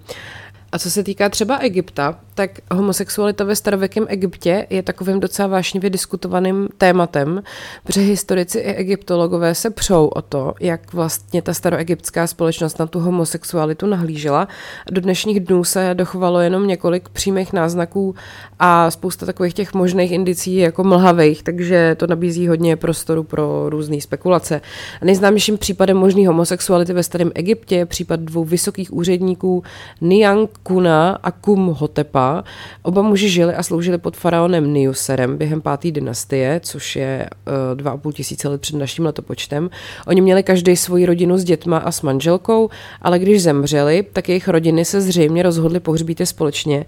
[0.75, 5.91] A co se týká třeba Egypta, tak homosexualita ve starověkém Egyptě je takovým docela vášnivě
[5.91, 7.43] diskutovaným tématem,
[7.85, 12.99] protože historici i egyptologové se přou o to, jak vlastně ta staroegyptská společnost na tu
[12.99, 14.49] homosexualitu nahlížela.
[14.91, 18.15] Do dnešních dnů se dochovalo jenom několik přímých náznaků
[18.59, 24.01] a spousta takových těch možných indicí jako mlhavých, takže to nabízí hodně prostoru pro různé
[24.01, 24.61] spekulace.
[25.03, 29.63] Nejznámějším případem možný homosexuality ve starém Egyptě je případ dvou vysokých úředníků
[30.01, 32.44] Niang Kuna a Kumhotepa.
[32.83, 37.90] Oba muži žili a sloužili pod faraonem Niuserem během páté dynastie, což je uh, dva
[37.90, 39.70] a půl tisíce let před naším letopočtem.
[40.07, 42.70] Oni měli každý svoji rodinu s dětma a s manželkou,
[43.03, 46.85] ale když zemřeli, tak jejich rodiny se zřejmě rozhodly pohřbít je společně uh,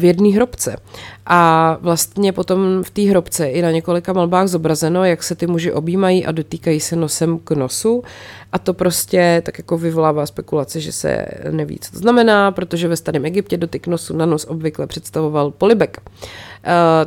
[0.00, 0.76] v jedné hrobce.
[1.26, 5.72] A vlastně potom v té hrobce i na několika malbách zobrazeno, jak se ty muži
[5.72, 8.02] objímají a dotýkají se nosem k nosu.
[8.52, 12.96] A to prostě tak jako vyvolává spekulace, že se neví, co to znamená, protože ve
[12.96, 15.98] starém Egyptě dotyk nosu na nos obvykle představoval polibek.
[15.98, 16.49] Uh,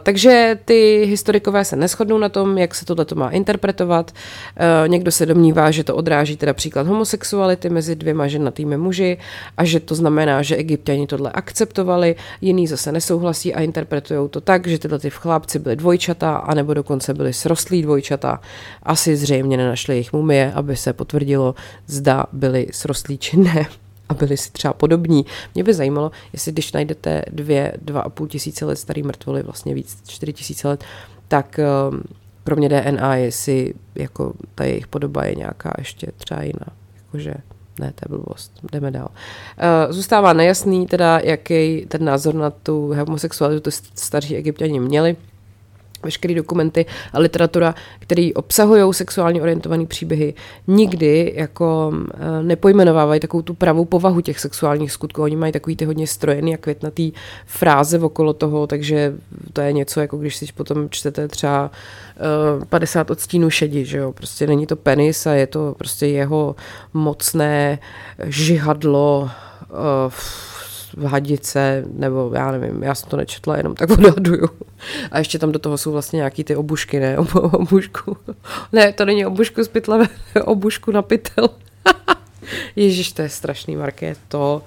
[0.03, 4.11] takže ty historikové se neschodnou na tom, jak se tohle má interpretovat.
[4.11, 9.17] Uh, někdo se domnívá, že to odráží teda příklad homosexuality mezi dvěma ženatými muži
[9.57, 14.67] a že to znamená, že egyptěni tohle akceptovali, jiný zase nesouhlasí a interpretují to tak,
[14.67, 18.41] že tyhle ty chlápci byly dvojčata, anebo dokonce byly srostlí dvojčata.
[18.83, 21.55] Asi zřejmě nenašli jejich mumie, aby se potvrdilo,
[21.87, 23.65] zda byli srostlí či ne
[24.13, 25.25] a byli si třeba podobní.
[25.55, 29.73] Mě by zajímalo, jestli když najdete dvě, dva a půl tisíce let starý mrtvoly, vlastně
[29.73, 30.83] víc, čtyři tisíce let,
[31.27, 31.59] tak
[31.91, 32.01] um,
[32.43, 36.67] kromě DNA, jestli jako ta jejich podoba je nějaká ještě třeba jiná.
[36.95, 37.33] Jakože
[37.79, 39.07] ne, to je blbost, jdeme dál.
[39.07, 45.15] Uh, zůstává nejasný teda, jaký ten názor na tu homosexualitu staří egyptěni měli
[46.03, 50.33] veškeré dokumenty a literatura, které obsahují sexuálně orientované příběhy,
[50.67, 55.23] nikdy jako eh, nepojmenovávají takovou tu pravou povahu těch sexuálních skutků.
[55.23, 57.11] Oni mají takový ty hodně strojený a květnatý
[57.45, 59.13] fráze okolo toho, takže
[59.53, 61.71] to je něco, jako když si potom čtete třeba
[62.57, 66.55] uh, 50 odstínů šedi, že jo, prostě není to penis a je to prostě jeho
[66.93, 67.79] mocné
[68.23, 69.29] žihadlo
[69.69, 70.13] uh,
[71.05, 74.49] hadice, nebo já nevím, já jsem to nečetla, jenom tak odhaduju.
[75.11, 77.17] A ještě tam do toho jsou vlastně nějaký ty obušky, ne?
[77.23, 78.17] Ob, obušku.
[78.71, 80.07] Ne, to není obušku z pytle,
[80.43, 81.49] obušku na pytel.
[82.75, 84.61] Ježíš, to je strašný, Marké, to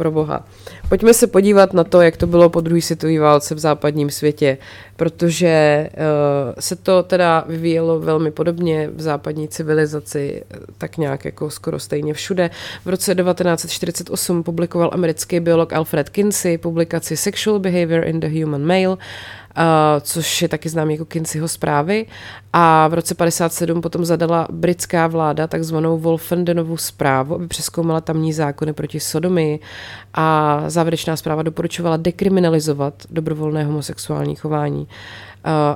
[0.00, 0.44] pro boha.
[0.88, 4.58] Pojďme se podívat na to, jak to bylo po druhé světové válce v západním světě,
[4.96, 10.44] protože uh, se to teda vyvíjelo velmi podobně v západní civilizaci,
[10.78, 12.50] tak nějak jako skoro stejně všude.
[12.84, 18.96] V roce 1948 publikoval americký biolog Alfred Kinsey publikaci Sexual Behavior in the Human Male,
[20.00, 22.06] což je taky známý jako Kinseyho zprávy.
[22.52, 28.72] A v roce 57 potom zadala britská vláda takzvanou Wolfendenovu zprávu, aby přeskoumala tamní zákony
[28.72, 29.60] proti sodomii
[30.14, 34.88] a závěrečná zpráva doporučovala dekriminalizovat dobrovolné homosexuální chování.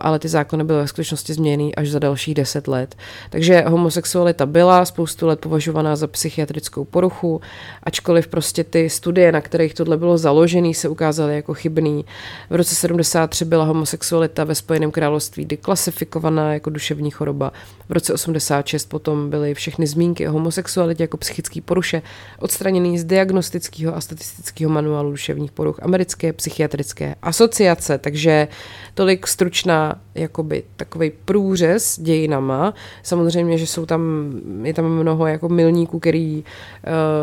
[0.00, 2.94] Ale ty zákony byly ve skutečnosti změněny až za dalších deset let.
[3.31, 7.40] Takže homosexualita byla spoustu let považovaná za psychiatrickou poruchu,
[7.83, 12.05] ačkoliv prostě ty studie, na kterých tohle bylo založené, se ukázaly jako chybný.
[12.50, 17.53] V roce 73 byla homosexualita ve Spojeném království deklasifikovaná jako duševní choroba.
[17.88, 22.03] V roce 86 potom byly všechny zmínky o homosexualitě jako psychický poruše
[22.38, 27.98] odstraněný z diagnostického a statistického manuálu duševních poruch americké psychiatrické asociace.
[27.98, 28.48] Takže
[28.94, 32.74] tolik stručná jakoby takový průřez dějinama.
[33.02, 36.44] Samozřejmě, že jsou tam, je tam mnoho jako milníků, který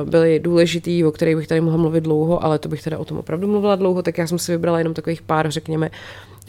[0.03, 3.05] uh, byly důležitý, o kterých bych tady mohla mluvit dlouho, ale to bych teda o
[3.05, 5.91] tom opravdu mluvila dlouho, tak já jsem si vybrala jenom takových pár, řekněme,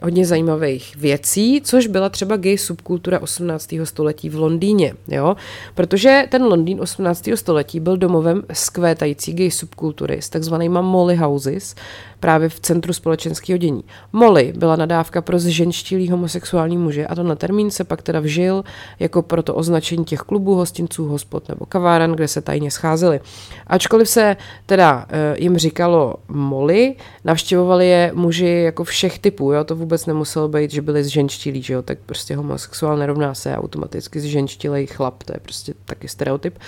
[0.02, 3.74] hodně zajímavých věcí, což byla třeba gay subkultura 18.
[3.84, 5.36] století v Londýně, jo?
[5.74, 7.28] Protože ten Londýn 18.
[7.34, 11.74] století byl domovem skvétající gay subkultury s takzvanýma molly houses,
[12.22, 13.84] právě v centru společenského dění.
[14.12, 18.64] Molly byla nadávka pro zženštilý homosexuální muže a na termín se pak teda vžil
[19.00, 23.20] jako pro to označení těch klubů, hostinců, hospod nebo kaváren, kde se tajně scházeli.
[23.66, 29.64] Ačkoliv se teda e, jim říkalo Molly, navštěvovali je muži jako všech typů, jo?
[29.64, 31.82] to vůbec nemuselo být, že byli zženštilí, že jo?
[31.82, 36.58] tak prostě homosexuál nerovná se automaticky zženštilej chlap, to je prostě taky stereotyp.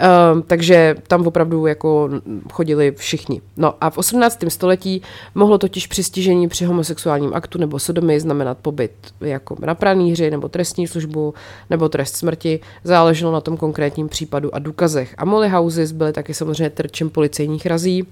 [0.00, 0.06] E,
[0.46, 2.10] takže tam opravdu jako
[2.52, 3.40] chodili všichni.
[3.56, 4.44] No a v 18.
[4.48, 4.93] století
[5.34, 10.86] mohlo totiž přistižení při homosexuálním aktu nebo sodomii znamenat pobyt jako na pranýři nebo trestní
[10.86, 11.34] službu
[11.70, 12.60] nebo trest smrti.
[12.84, 15.14] Záleželo na tom konkrétním případu a důkazech.
[15.18, 18.06] A Molly Houses byly taky samozřejmě terčem policejních razí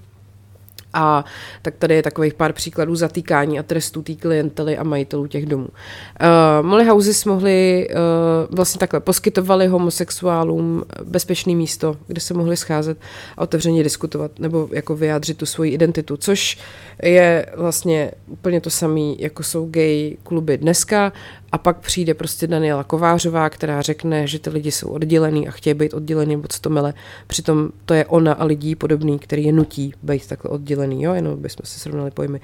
[0.93, 1.25] a
[1.61, 5.67] tak tady je takových pár příkladů zatýkání a trestů té klientely a majitelů těch domů.
[5.67, 12.97] Uh, Molly Houses mohli uh, vlastně takhle poskytovali homosexuálům bezpečné místo, kde se mohli scházet
[13.37, 16.57] a otevřeně diskutovat nebo jako vyjádřit tu svoji identitu, což
[17.03, 21.13] je vlastně úplně to samé, jako jsou gay kluby dneska
[21.53, 25.73] a pak přijde prostě Daniela Kovářová, která řekne, že ty lidi jsou oddělený a chtějí
[25.73, 26.93] být oddělený od stomile.
[27.27, 31.13] Přitom to je ona a lidí podobný, který je nutí být takhle oddělený, jo?
[31.13, 32.39] jenom bychom si srovnali pojmy.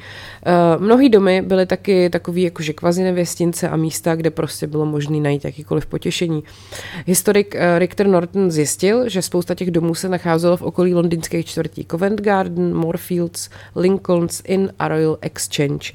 [0.76, 5.20] Uh, mnohý domy byly taky takový jakože kvazi nevěstince a místa, kde prostě bylo možné
[5.20, 6.44] najít jakýkoliv potěšení.
[7.06, 11.86] Historik uh, Richter Norton zjistil, že spousta těch domů se nacházelo v okolí londýnských čtvrtí
[11.92, 15.92] Covent Garden, Moorfields, Lincoln's Inn a Royal Exchange.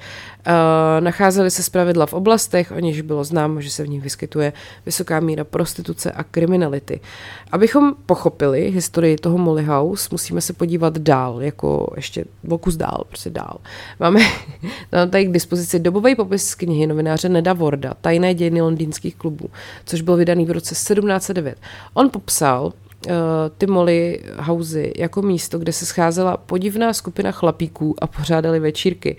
[0.47, 4.53] Uh, nacházely se zpravidla v oblastech, o něž bylo známo, že se v nich vyskytuje
[4.87, 7.01] vysoká míra prostituce a kriminality.
[7.53, 13.31] Abychom pochopili historii toho Molly House, musíme se podívat dál, jako ještě vokus dál, prostě
[13.31, 13.59] dál.
[14.01, 14.21] Máme
[15.11, 19.51] tady k dispozici dobový popis z knihy novináře Neda Vorda, Tajné dějiny londýnských klubů,
[19.85, 21.59] což byl vydaný v roce 1709.
[21.95, 22.73] On popsal,
[23.59, 29.17] ty Molly Housey jako místo, kde se scházela podivná skupina chlapíků a pořádali večírky.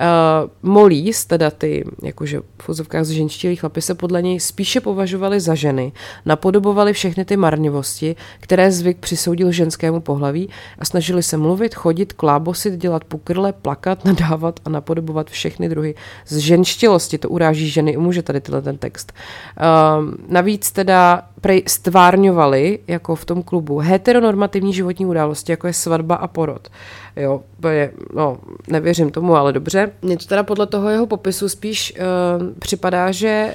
[0.00, 5.54] Uh, Mollys, teda ty jakože v fuzovkách zženštilí chlapy, se podle něj spíše považovali za
[5.54, 5.92] ženy,
[6.26, 12.74] napodobovali všechny ty marnivosti, které zvyk přisoudil ženskému pohlaví a snažili se mluvit, chodit, klábosit,
[12.74, 15.94] dělat pukrle, plakat, nadávat a napodobovat všechny druhy
[16.26, 17.18] z ženštilosti.
[17.18, 19.12] To uráží ženy i muže tady tenhle ten text.
[19.12, 26.14] Uh, navíc teda prej stvárňovali jako v tom klubu heteronormativní životní události, jako je svatba
[26.14, 26.68] a porod.
[27.16, 29.90] Jo, je, no, nevěřím tomu, ale dobře.
[30.02, 33.54] Mně to teda podle toho jeho popisu spíš uh, připadá, že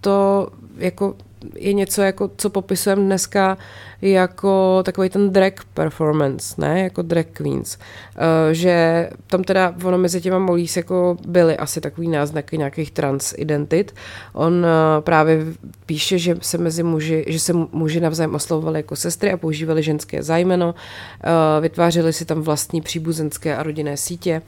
[0.00, 1.14] to jako
[1.54, 3.58] je něco, jako, co popisujeme dneska
[4.02, 7.76] jako takový ten drag performance, ne, jako drag queens.
[7.76, 13.34] Uh, že tam teda ono mezi těma molís jako byly asi takový náznaky nějakých trans
[13.36, 13.94] identit.
[14.32, 14.66] On uh,
[15.00, 15.46] právě
[15.86, 20.22] píše, že se mezi muži, že se muži navzájem oslovovali jako sestry a používali ženské
[20.22, 24.42] zájmeno, uh, vytvářeli si tam vlastní příbuzenské a rodinné sítě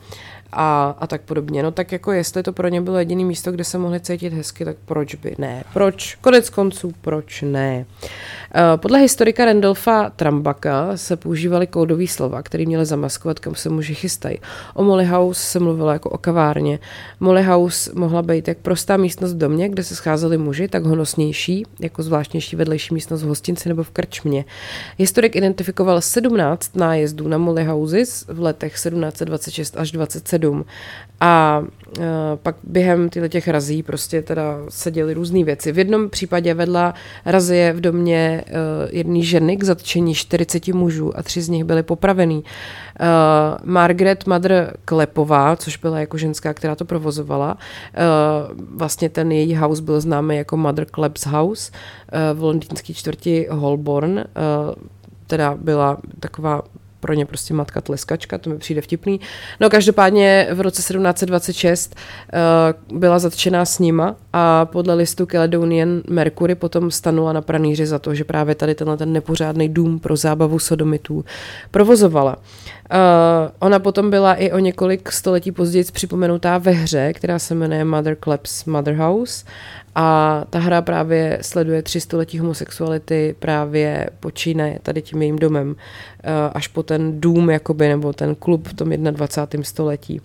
[0.53, 1.63] a, a tak podobně.
[1.63, 4.65] No tak jako jestli to pro ně bylo jediné místo, kde se mohli cítit hezky,
[4.65, 5.65] tak proč by ne?
[5.73, 6.19] Proč?
[6.21, 7.87] Konec konců, proč ne?
[8.77, 14.39] Podle historika Randolfa Trambaka se používaly kódové slova, které měly zamaskovat, kam se muži chystají.
[14.75, 16.79] O Molly House se mluvilo jako o kavárně.
[17.21, 21.67] Molly House mohla být jak prostá místnost v domě, kde se scházeli muži, tak honosnější,
[21.81, 24.45] jako zvláštnější vedlejší místnost v hostinci nebo v krčmě.
[24.99, 30.42] Historik identifikoval 17 nájezdů na Molly Houses v letech 1726 až 27
[31.25, 31.63] a
[31.99, 32.05] uh,
[32.43, 35.73] pak během těchto těch razí prostě teda se děly různé věci.
[35.73, 38.55] V jednom případě vedla razie v domě uh,
[38.91, 42.37] jedné ženy k zatčení 40 mužů a tři z nich byli popravený.
[42.39, 42.45] Uh,
[43.65, 47.59] Margaret Mother Klepová, což byla jako ženská, která to provozovala,
[48.75, 51.73] vlastně ten její house byl známý jako Mother Klebs House
[52.35, 54.25] v londýnské čtvrti Holborn.
[55.27, 56.63] Teda byla taková
[57.03, 59.21] pro ně prostě matka tleskačka, to mi přijde vtipný.
[59.61, 61.97] No každopádně v roce 1726
[62.91, 67.99] uh, byla zatčená s nima a podle listu Caledonian Mercury potom stanula na pranýři za
[67.99, 71.25] to, že právě tady tenhle ten nepořádný dům pro zábavu sodomitů
[71.71, 72.37] provozovala.
[72.37, 72.99] Uh,
[73.59, 78.17] ona potom byla i o několik století později připomenutá ve hře, která se jmenuje Mother
[78.25, 79.45] Claps Mother House
[79.95, 85.77] a ta hra právě sleduje tři století homosexuality, právě počínaje tady tím jejím domem
[86.25, 89.65] eh, až po ten dům, jakoby, nebo ten klub v tom 21.
[89.65, 90.21] století.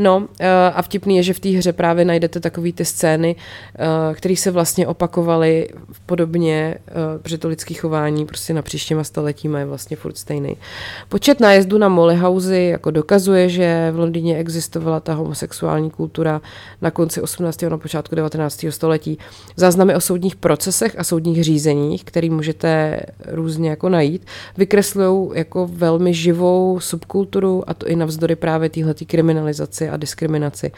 [0.00, 4.14] No eh, a vtipný je, že v té hře právě najdete takové ty scény, eh,
[4.14, 5.68] které se vlastně opakovaly
[6.06, 6.74] podobně,
[7.22, 10.56] protože to lidské chování prostě na příštíma staletíma je vlastně furt stejný.
[11.08, 16.40] Počet nájezdů na Mollyhousey jako dokazuje, že v Londýně existovala ta homosexuální kultura
[16.82, 17.62] na konci 18.
[17.62, 18.66] a na počátku 19.
[18.70, 19.18] století.
[19.56, 26.14] Záznamy o soudních procesech a soudních řízeních, které můžete různě jako najít, vykreslují jako velmi
[26.14, 30.72] živou subkulturu a to i navzdory právě téhletý kriminalizaci a diskriminaci.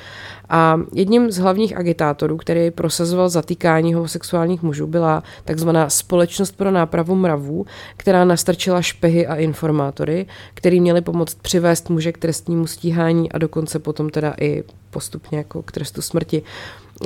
[0.48, 7.14] A jedním z hlavních agitátorů, který prosazoval zatýkání homosexuálních mužů, byla takzvaná Společnost pro nápravu
[7.14, 13.38] mravů, která nastrčila špehy a informátory, který měli pomoct přivést muže k trestnímu stíhání a
[13.38, 16.42] dokonce potom teda i postupně jako k trestu smrti.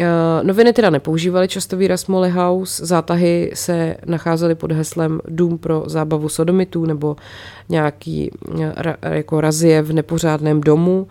[0.00, 0.06] Eh,
[0.42, 6.28] noviny teda nepoužívaly často výraz Molly House, zátahy se nacházely pod heslem Dům pro zábavu
[6.28, 7.16] sodomitů nebo
[7.68, 11.06] nějaký eh, jako razie v nepořádném domu,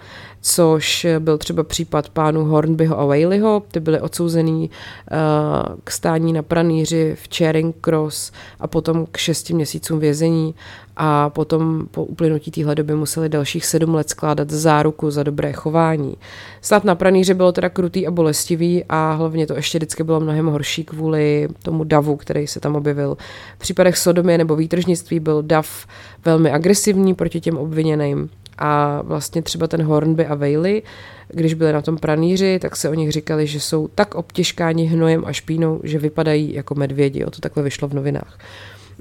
[0.47, 6.41] což byl třeba případ pánů Hornbyho a Whaleyho, ty byli odsouzený uh, k stání na
[6.41, 10.55] pranýři v Charing Cross a potom k šesti měsícům vězení
[10.97, 16.17] a potom po uplynutí téhle doby museli dalších sedm let skládat záruku za dobré chování.
[16.61, 20.45] Stát na pranýři bylo teda krutý a bolestivý a hlavně to ještě vždycky bylo mnohem
[20.45, 23.17] horší kvůli tomu davu, který se tam objevil.
[23.55, 25.87] V případech sodomie nebo výtržnictví byl dav
[26.25, 28.29] velmi agresivní proti těm obviněným.
[28.57, 30.83] A vlastně třeba ten Hornby a Bailey,
[31.27, 35.23] když byli na tom pranýři, tak se o nich říkali, že jsou tak obtěžkáni hnojem
[35.25, 37.25] a špínou, že vypadají jako medvědi.
[37.25, 38.39] O to takhle vyšlo v novinách.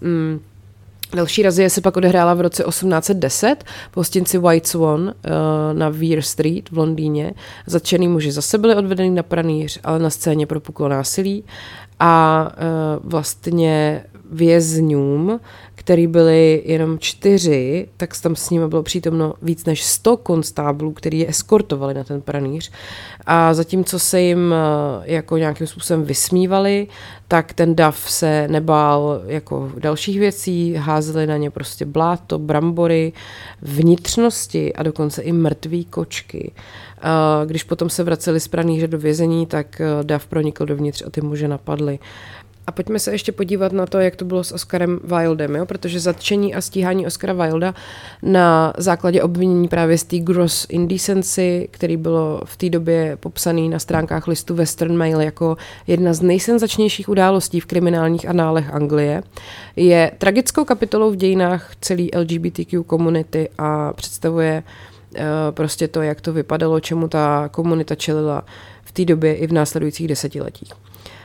[0.00, 0.40] Mm.
[1.14, 5.12] Další razie se pak odehrála v roce 1810 po hostinci White Swan uh,
[5.72, 7.34] na Weir Street v Londýně.
[7.66, 11.44] Zatčený muži zase byli odvedeni na pranýř, ale na scéně propuklo násilí
[12.00, 12.44] a
[13.02, 14.04] uh, vlastně
[14.34, 15.40] vězňům,
[15.74, 21.18] který byli jenom čtyři, tak tam s nimi bylo přítomno víc než 100 konstáblů, který
[21.18, 22.70] je eskortovali na ten pranýř.
[23.26, 26.86] A zatímco se jim eh, jako nějakým způsobem vysmívali,
[27.28, 33.12] tak ten dav se nebál jako dalších věcí, házeli na ně prostě bláto, brambory,
[33.62, 36.52] vnitřnosti a dokonce i mrtví kočky.
[37.46, 41.20] Když potom se vraceli z pranýře do vězení, tak eh, dav pronikl dovnitř a ty
[41.20, 41.98] muže napadly.
[42.66, 45.66] A pojďme se ještě podívat na to, jak to bylo s Oscarem Wildem, jo?
[45.66, 47.74] protože zatčení a stíhání Oscara Wilda
[48.22, 53.78] na základě obvinění právě z té gross indecency, který bylo v té době popsaný na
[53.78, 59.22] stránkách listu Western Mail jako jedna z nejsenzačnějších událostí v kriminálních análech Anglie,
[59.76, 66.32] je tragickou kapitolou v dějinách celé LGBTQ komunity a představuje uh, prostě to, jak to
[66.32, 68.44] vypadalo, čemu ta komunita čelila
[68.84, 70.72] v té době i v následujících desetiletích.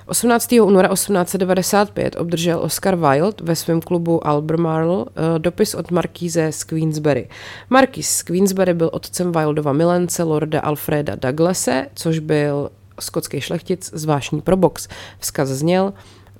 [0.09, 0.51] 18.
[0.61, 7.29] února 1895 obdržel Oscar Wilde ve svém klubu Albemarle eh, dopis od markíze z Queensberry.
[7.69, 12.69] Markýz z Queensberry byl otcem Wildova milence Lorda Alfreda Douglase, což byl
[12.99, 14.87] skotský šlechtic zvláštní pro box.
[15.19, 15.93] Vzkaz zněl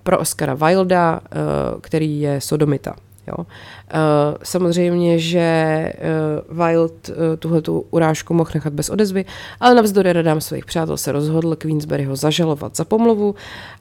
[0.03, 1.35] pro Oscara Wilda, eh,
[1.81, 2.95] který je sodomita.
[3.29, 3.35] Jo.
[3.37, 3.45] Uh,
[4.43, 5.93] samozřejmě, že
[6.49, 7.61] uh, Wild uh, tuhle
[7.91, 9.25] urážku mohl nechat bez odezvy,
[9.59, 13.35] ale navzdory radám svých přátel se rozhodl Queensberry ho zažalovat za pomluvu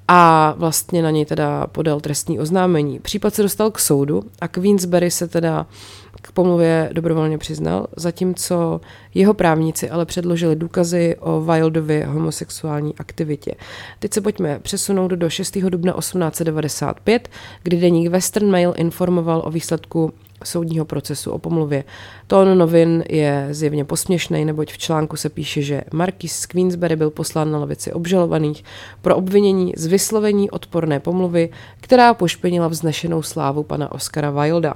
[0.09, 2.99] a vlastně na něj teda podal trestní oznámení.
[2.99, 5.67] Případ se dostal k soudu a Queensberry se teda
[6.08, 6.08] k
[6.39, 8.81] pomluvě dobrovolně přiznal, zatímco
[9.15, 13.55] jeho právníci ale předložili důkazy o Wildově homosexuální aktivitě.
[13.99, 15.59] Teď se pojďme přesunout do 6.
[15.59, 17.29] dubna 1895,
[17.63, 20.13] kdy deník Western Mail informoval o výsledku
[20.45, 21.85] soudního procesu o pomluvě.
[22.27, 27.11] Tón novin je zjevně posměšný, neboť v článku se píše, že Marquis z Queensberry byl
[27.11, 28.65] poslán na lavici obžalovaných
[29.03, 34.75] pro obvinění z vyslovení odporné pomluvy, která pošpinila vznešenou slávu pana Oscara Wilda.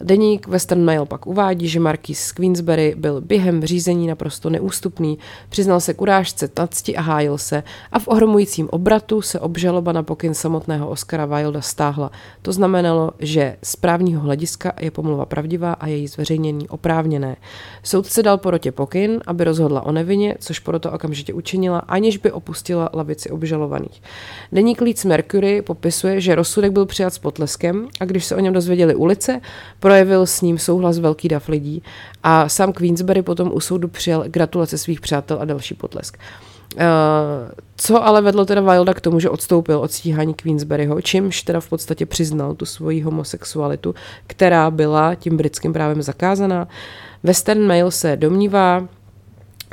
[0.00, 5.80] Deník Western Mail pak uvádí, že Marquis z Queensberry byl během řízení naprosto neústupný, přiznal
[5.80, 10.34] se k urážce tacti a hájil se a v ohromujícím obratu se obžaloba na pokyn
[10.34, 12.10] samotného Oscara Wilda stáhla.
[12.42, 17.36] To znamenalo, že z právního hlediska je pomluva pravdivá a její zveřejnění oprávněné.
[17.82, 22.90] Soudce dal porotě pokyn, aby rozhodla o nevině, což porota okamžitě učinila, aniž by opustila
[22.94, 24.02] lavici obžalovaných.
[24.52, 28.54] Deník Leeds Mercury popisuje, že rozsudek byl přijat s potleskem a když se o něm
[28.54, 29.40] dozvěděli ulice,
[29.80, 31.82] projevil s ním souhlas velký dav lidí
[32.22, 36.18] a sám Queensberry potom u soudu přijal gratulace svých přátel a další potlesk.
[36.76, 41.60] Uh, co ale vedlo teda Wilda k tomu, že odstoupil od stíhání Queensberryho, čímž teda
[41.60, 43.94] v podstatě přiznal tu svoji homosexualitu,
[44.26, 46.68] která byla tím britským právem zakázaná.
[47.22, 48.88] Western Mail se domnívá,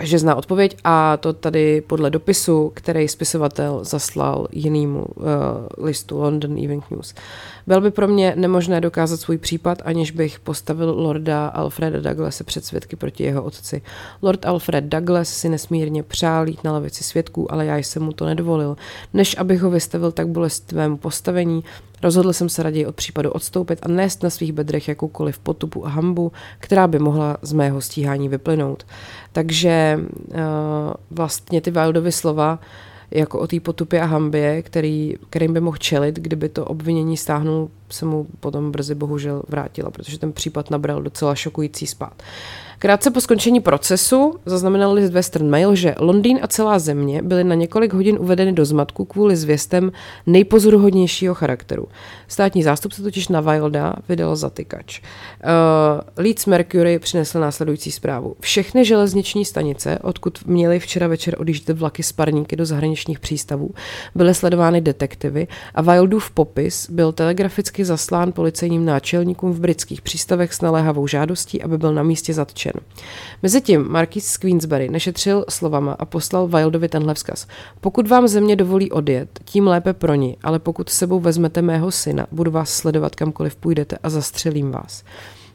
[0.01, 5.25] že zná odpověď a to tady podle dopisu, který spisovatel zaslal jinému uh,
[5.77, 7.13] listu London Evening News.
[7.67, 12.65] Byl by pro mě nemožné dokázat svůj případ, aniž bych postavil lorda Alfreda Douglase před
[12.65, 13.81] svědky proti jeho otci.
[14.21, 18.25] Lord Alfred Douglas si nesmírně přál jít na lavici svědků, ale já jsem mu to
[18.25, 18.77] nedovolil.
[19.13, 21.63] Než abych ho vystavil tak bolestvému postavení,
[22.03, 25.89] Rozhodl jsem se raději od případu odstoupit a nést na svých bedrech jakoukoliv potupu a
[25.89, 28.85] hambu, která by mohla z mého stíhání vyplynout.
[29.31, 30.35] Takže uh,
[31.11, 32.59] vlastně ty Wildovy slova
[33.13, 37.69] jako o té potupě a hambě, který, kterým by mohl čelit, kdyby to obvinění stáhnul,
[37.89, 42.23] se mu potom brzy bohužel vrátila, protože ten případ nabral docela šokující spát.
[42.83, 47.55] Krátce po skončení procesu zaznamenal list Western Mail, že Londýn a celá země byly na
[47.55, 49.91] několik hodin uvedeny do zmatku kvůli zvěstem
[50.25, 51.87] nejpozoruhodnějšího charakteru.
[52.27, 54.99] Státní zástupce totiž na Wilda vydal zatykač.
[54.99, 58.35] Uh, Leeds Mercury přinesl následující zprávu.
[58.39, 63.69] Všechny železniční stanice, odkud měly včera večer odjíždět vlaky z parníky do zahraničních přístavů,
[64.15, 70.61] byly sledovány detektivy a Wildův popis byl telegraficky zaslán policejním náčelníkům v britských přístavech s
[70.61, 73.03] naléhavou žádostí, aby byl na místě zatčen zrušen.
[73.43, 77.47] Mezitím Marquis z Queensberry nešetřil slovama a poslal Wildovi tenhle vzkaz.
[77.81, 82.27] Pokud vám země dovolí odjet, tím lépe pro ní, ale pokud sebou vezmete mého syna,
[82.31, 85.03] budu vás sledovat kamkoliv půjdete a zastřelím vás.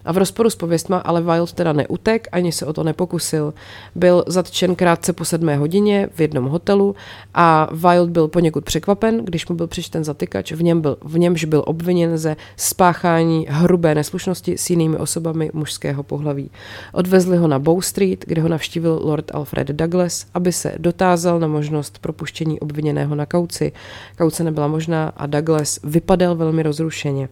[0.09, 3.55] A v rozporu s pověstma ale Wild teda neutek, ani se o to nepokusil.
[3.95, 6.97] Byl zatčen krátce po sedmé hodině v jednom hotelu
[7.35, 11.45] a Wild byl poněkud překvapen, když mu byl přičten zatykač, v, něm byl, v němž
[11.45, 16.51] byl obviněn ze spáchání hrubé neslušnosti s jinými osobami mužského pohlaví.
[16.93, 21.47] Odvezli ho na Bow Street, kde ho navštívil Lord Alfred Douglas, aby se dotázal na
[21.47, 23.73] možnost propuštění obviněného na kauci.
[24.19, 27.29] Kauce nebyla možná a Douglas vypadal velmi rozrušeně.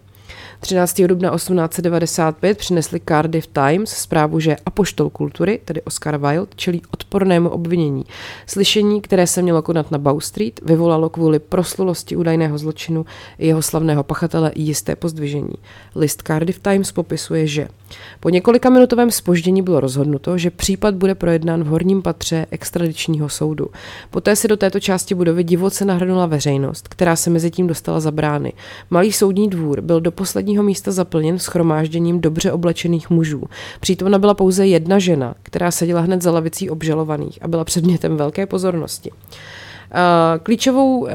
[0.61, 1.03] 13.
[1.07, 8.05] dubna 1895 přinesli Cardiff Times zprávu, že apoštol kultury, tedy Oscar Wilde, čelí odpornému obvinění.
[8.47, 13.07] Slyšení, které se mělo konat na Bow Street, vyvolalo kvůli proslulosti údajného zločinu
[13.39, 15.55] jeho slavného pachatele jisté pozdvižení.
[15.95, 17.69] List Cardiff Times popisuje, že
[18.21, 23.71] po několika minutovém spoždění bylo rozhodnuto, že případ bude projednán v horním patře extradičního soudu.
[24.11, 28.11] Poté se do této části budovy divoce nahrnula veřejnost, která se mezi tím dostala za
[28.11, 28.53] brány.
[28.91, 33.43] Malý soudní dvůr byl do posledního místa zaplněn schromážděním dobře oblečených mužů.
[33.81, 38.47] Přítomna byla pouze jedna žena, která seděla hned za lavicí obžalovaných a byla předmětem velké
[38.47, 39.11] pozornosti.
[39.11, 41.09] Uh, klíčovou uh,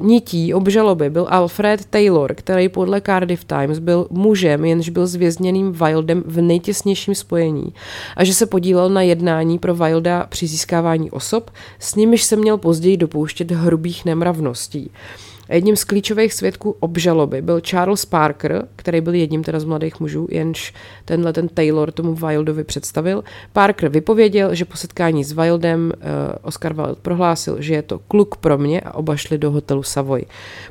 [0.00, 6.22] nití obžaloby byl Alfred Taylor, který podle Cardiff Times byl mužem, jenž byl zvězněným Wildem
[6.26, 7.74] v nejtěsnějším spojení
[8.16, 12.58] a že se podílel na jednání pro Wilda při získávání osob, s nimiž se měl
[12.58, 14.90] později dopouštět hrubých nemravností.
[14.90, 20.00] Uh, Jedním z klíčových svědků obžaloby byl Charles Parker, který byl jedním teda z mladých
[20.00, 20.74] mužů, jenž
[21.04, 23.24] tenhle ten Taylor tomu Wildovi představil.
[23.52, 26.02] Parker vypověděl, že po setkání s Wildem uh,
[26.42, 30.22] Oscar Wilde prohlásil, že je to kluk pro mě a oba šli do hotelu Savoy.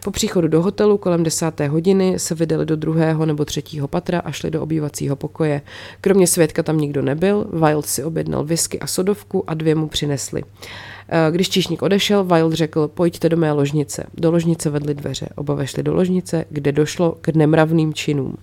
[0.04, 4.32] Po příchodu do hotelu kolem desáté hodiny se vydali do druhého nebo třetího patra a
[4.32, 5.62] šli do obývacího pokoje.
[6.02, 10.44] Kromě svědka tam nikdo nebyl, Wild si objednal whisky a sodovku a dvě mu přinesli.
[11.14, 14.04] Eh, když číšník odešel, Wild řekl, pojďte do mé ložnice.
[14.18, 15.30] Do ložnice vedly dveře.
[15.36, 18.38] Oba vešli do ložnice, kde došlo k nemravným činům.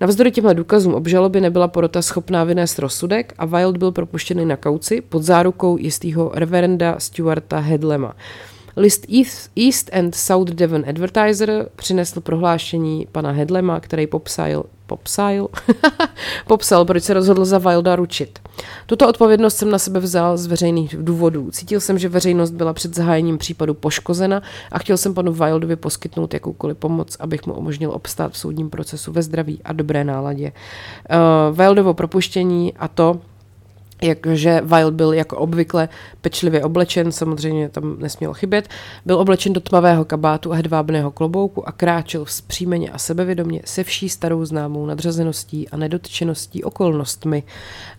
[0.00, 5.00] Navzdory těmhle důkazům obžaloby nebyla porota schopná vynést rozsudek a Wild byl propuštěný na kauci
[5.00, 8.14] pod zárukou jistého reverenda Stuarta Hedlema.
[8.76, 9.06] List
[9.56, 15.48] East and South Devon Advertiser přinesl prohlášení pana Hedlema, který popsal, popsal,
[16.46, 18.38] popsal, proč se rozhodl za Wilda ručit.
[18.86, 21.50] Tuto odpovědnost jsem na sebe vzal z veřejných důvodů.
[21.50, 24.42] Cítil jsem, že veřejnost byla před zahájením případu poškozena
[24.72, 29.12] a chtěl jsem panu Wildovi poskytnout jakoukoliv pomoc, abych mu umožnil obstát v soudním procesu
[29.12, 30.52] ve zdraví a dobré náladě.
[30.52, 33.20] Uh, Wildovo propuštění a to,
[34.02, 35.88] jakže Wild byl jako obvykle
[36.20, 38.68] pečlivě oblečen, samozřejmě tam nesměl chybět,
[39.06, 44.08] byl oblečen do tmavého kabátu a hedvábného klobouku a kráčel vzpřímeně a sebevědomě se vší
[44.08, 47.42] starou známou nadřazeností a nedotčeností okolnostmi.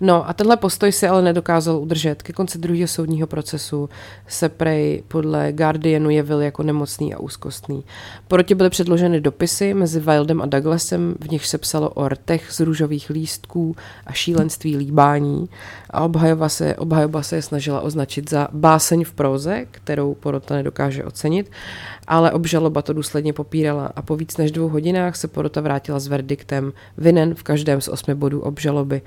[0.01, 2.21] No a tenhle postoj se ale nedokázal udržet.
[2.21, 3.89] Ke konci druhého soudního procesu
[4.27, 7.83] se Prej podle Guardianu jevil jako nemocný a úzkostný.
[8.27, 12.59] Proti byly předloženy dopisy mezi Wildem a Douglasem, v nich se psalo o rtech z
[12.59, 13.75] růžových lístků
[14.05, 15.49] a šílenství líbání
[15.93, 21.03] a obhajoba se, obhajoba se je snažila označit za báseň v proze, kterou porota nedokáže
[21.03, 21.51] ocenit,
[22.07, 26.07] ale obžaloba to důsledně popírala a po víc než dvou hodinách se porota vrátila s
[26.07, 29.01] verdiktem vinen v každém z osmi bodů obžaloby.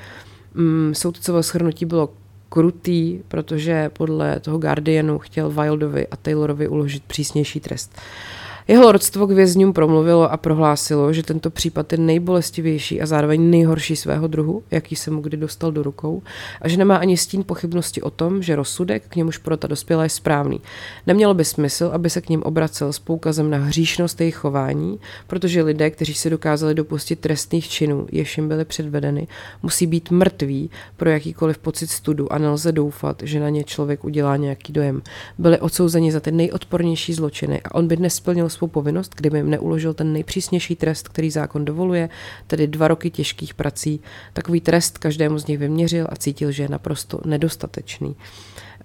[0.55, 2.09] Mm, soudcovo shrnutí bylo
[2.49, 7.93] krutý, protože podle toho Guardianu chtěl Wildovi a Taylorovi uložit přísnější trest.
[7.97, 13.50] Uh, jeho rodstvo k vězňům promluvilo a prohlásilo, že tento případ je nejbolestivější a zároveň
[13.50, 16.22] nejhorší svého druhu, jaký se mu kdy dostal do rukou,
[16.60, 20.08] a že nemá ani stín pochybnosti o tom, že rozsudek, k němuž porota dospěla, je
[20.08, 20.60] správný.
[21.06, 25.62] Nemělo by smysl, aby se k ním obracel s poukazem na hříšnost jejich chování, protože
[25.62, 29.26] lidé, kteří se dokázali dopustit trestných činů, jež jim byly předvedeny,
[29.62, 34.36] musí být mrtví pro jakýkoliv pocit studu a nelze doufat, že na ně člověk udělá
[34.36, 35.02] nějaký dojem.
[35.38, 39.94] Byli odsouzeni za ty nejodpornější zločiny a on by nesplnil svou povinnost, kdyby jim neuložil
[39.94, 42.09] ten nejpřísnější trest, který zákon dovoluje,
[42.46, 44.00] tedy dva roky těžkých prací.
[44.32, 48.16] Takový trest každému z nich vyměřil a cítil, že je naprosto nedostatečný.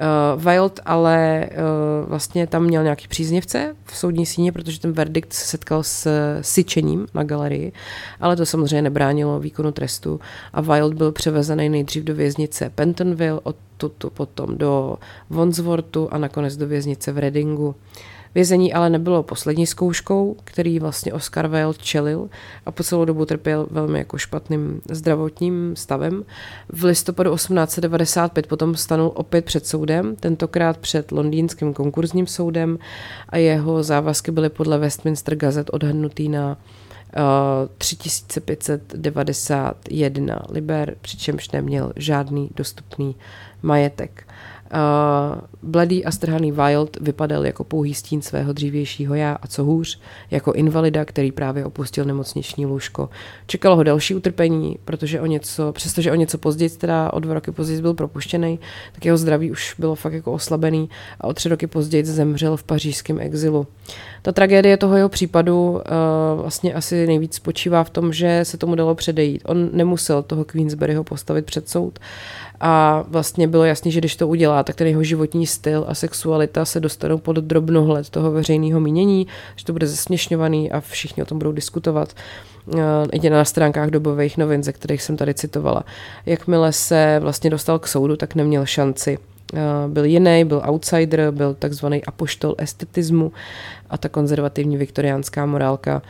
[0.01, 5.34] Uh, Wild ale uh, vlastně tam měl nějaký příznivce v soudní síně, protože ten verdikt
[5.34, 6.07] se setkal s
[6.41, 7.72] syčením na galerii,
[8.19, 10.19] ale to samozřejmě nebránilo výkonu trestu
[10.53, 14.97] a Wild byl převezený nejdřív do věznice Pentonville, odtud potom do
[15.30, 17.67] Wandsworthu a nakonec do věznice v Readingu.
[17.67, 17.74] Uh,
[18.36, 22.29] Vězení ale nebylo poslední zkouškou, který vlastně Oscar Wilde čelil
[22.65, 26.23] a po celou dobu trpěl velmi jako špatným zdravotním stavem.
[26.69, 32.79] V listopadu 1895 potom stanul opět před soudem, tentokrát před londýnským konkurzním soudem
[33.29, 36.57] a jeho závazky byly podle Westminster Gazette odhadnutý na
[37.77, 43.15] 3591 liber, přičemž neměl žádný dostupný
[43.61, 44.27] majetek.
[44.74, 49.99] Uh, bledý a strhaný Wild vypadal jako pouhý stín svého dřívějšího já a co hůř,
[50.32, 53.09] jako invalida, který právě opustil nemocniční lůžko.
[53.47, 57.51] Čekalo ho další utrpení, protože o něco, přestože o něco později, teda o dva roky
[57.51, 58.59] později byl propuštěný,
[58.91, 62.63] tak jeho zdraví už bylo fakt jako oslabený a o tři roky později zemřel v
[62.63, 63.67] pařížském exilu.
[64.22, 65.82] Ta tragédie toho jeho případu uh,
[66.41, 69.41] vlastně asi nejvíc spočívá v tom, že se tomu dalo předejít.
[69.45, 71.99] On nemusel toho Queensberryho postavit před soud,
[72.62, 76.66] a vlastně bylo jasné, že když to udělá, tak ten jeho životní styl a sexualita
[76.66, 81.38] se dostanou pod drobnohled toho veřejného mínění, že to bude zesměšňovaný a všichni o tom
[81.38, 82.14] budou diskutovat
[83.12, 85.84] i na stránkách dobových novin, ze kterých jsem tady citovala.
[86.26, 89.18] Jakmile se vlastně dostal k soudu, tak neměl šanci
[89.88, 93.32] byl jiný, byl outsider, byl takzvaný apoštol estetismu
[93.89, 96.01] a ta konzervativní viktoriánská morálka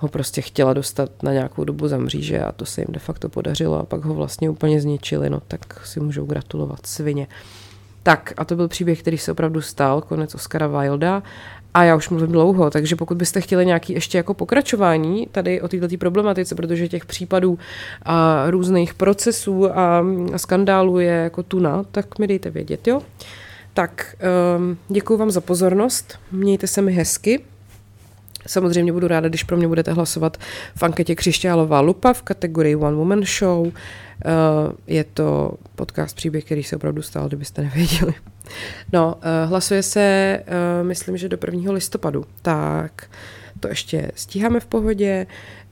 [0.00, 3.28] ho prostě chtěla dostat na nějakou dobu za mříže a to se jim de facto
[3.28, 7.26] podařilo a pak ho vlastně úplně zničili, no tak si můžou gratulovat svině.
[8.02, 11.22] Tak a to byl příběh, který se opravdu stal, konec Oscara Wilda
[11.74, 15.68] a já už mluvím dlouho, takže pokud byste chtěli nějaký ještě jako pokračování tady o
[15.68, 17.58] této problematice, protože těch případů
[18.02, 20.04] a různých procesů a,
[20.36, 23.02] skandálů je jako tuna, tak mi dejte vědět, jo?
[23.74, 24.16] Tak,
[24.58, 27.40] um, děkuji vám za pozornost, mějte se mi hezky,
[28.46, 30.36] Samozřejmě budu ráda, když pro mě budete hlasovat
[30.76, 33.66] v anketě Křišťálová lupa v kategorii One Woman Show.
[33.66, 33.72] Uh,
[34.86, 38.14] je to podcast příběh, který se opravdu stal, kdybyste nevěděli.
[38.92, 41.72] No, uh, hlasuje se, uh, myslím, že do 1.
[41.72, 42.24] listopadu.
[42.42, 43.10] Tak
[43.60, 45.26] to ještě stíháme v pohodě,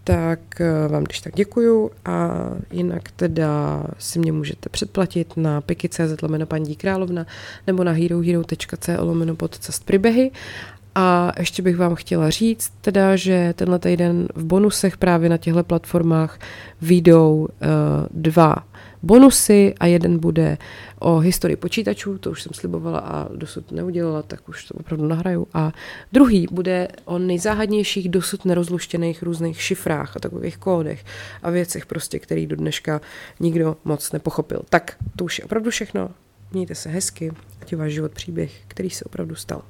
[0.04, 0.40] tak
[0.88, 2.30] vám když tak děkuju a
[2.70, 7.26] jinak teda si mě můžete předplatit na piky.cz lomeno paní královna
[7.66, 10.30] nebo na herohero.co lomeno podcast příběhy
[11.00, 15.64] a ještě bych vám chtěla říct teda, že tenhle týden v bonusech právě na těchto
[15.64, 16.38] platformách
[16.82, 17.48] výjdou uh,
[18.10, 18.56] dva
[19.02, 20.58] bonusy a jeden bude
[20.98, 25.46] o historii počítačů, to už jsem slibovala a dosud neudělala, tak už to opravdu nahraju.
[25.54, 25.72] A
[26.12, 31.04] druhý bude o nejzáhadnějších dosud nerozluštěných různých šifrách a takových kódech
[31.42, 33.00] a věcech prostě, který do dneška
[33.40, 34.62] nikdo moc nepochopil.
[34.68, 36.10] Tak to už je opravdu všechno.
[36.52, 37.32] Mějte se hezky,
[37.62, 39.62] ať je váš život příběh, který se opravdu stal.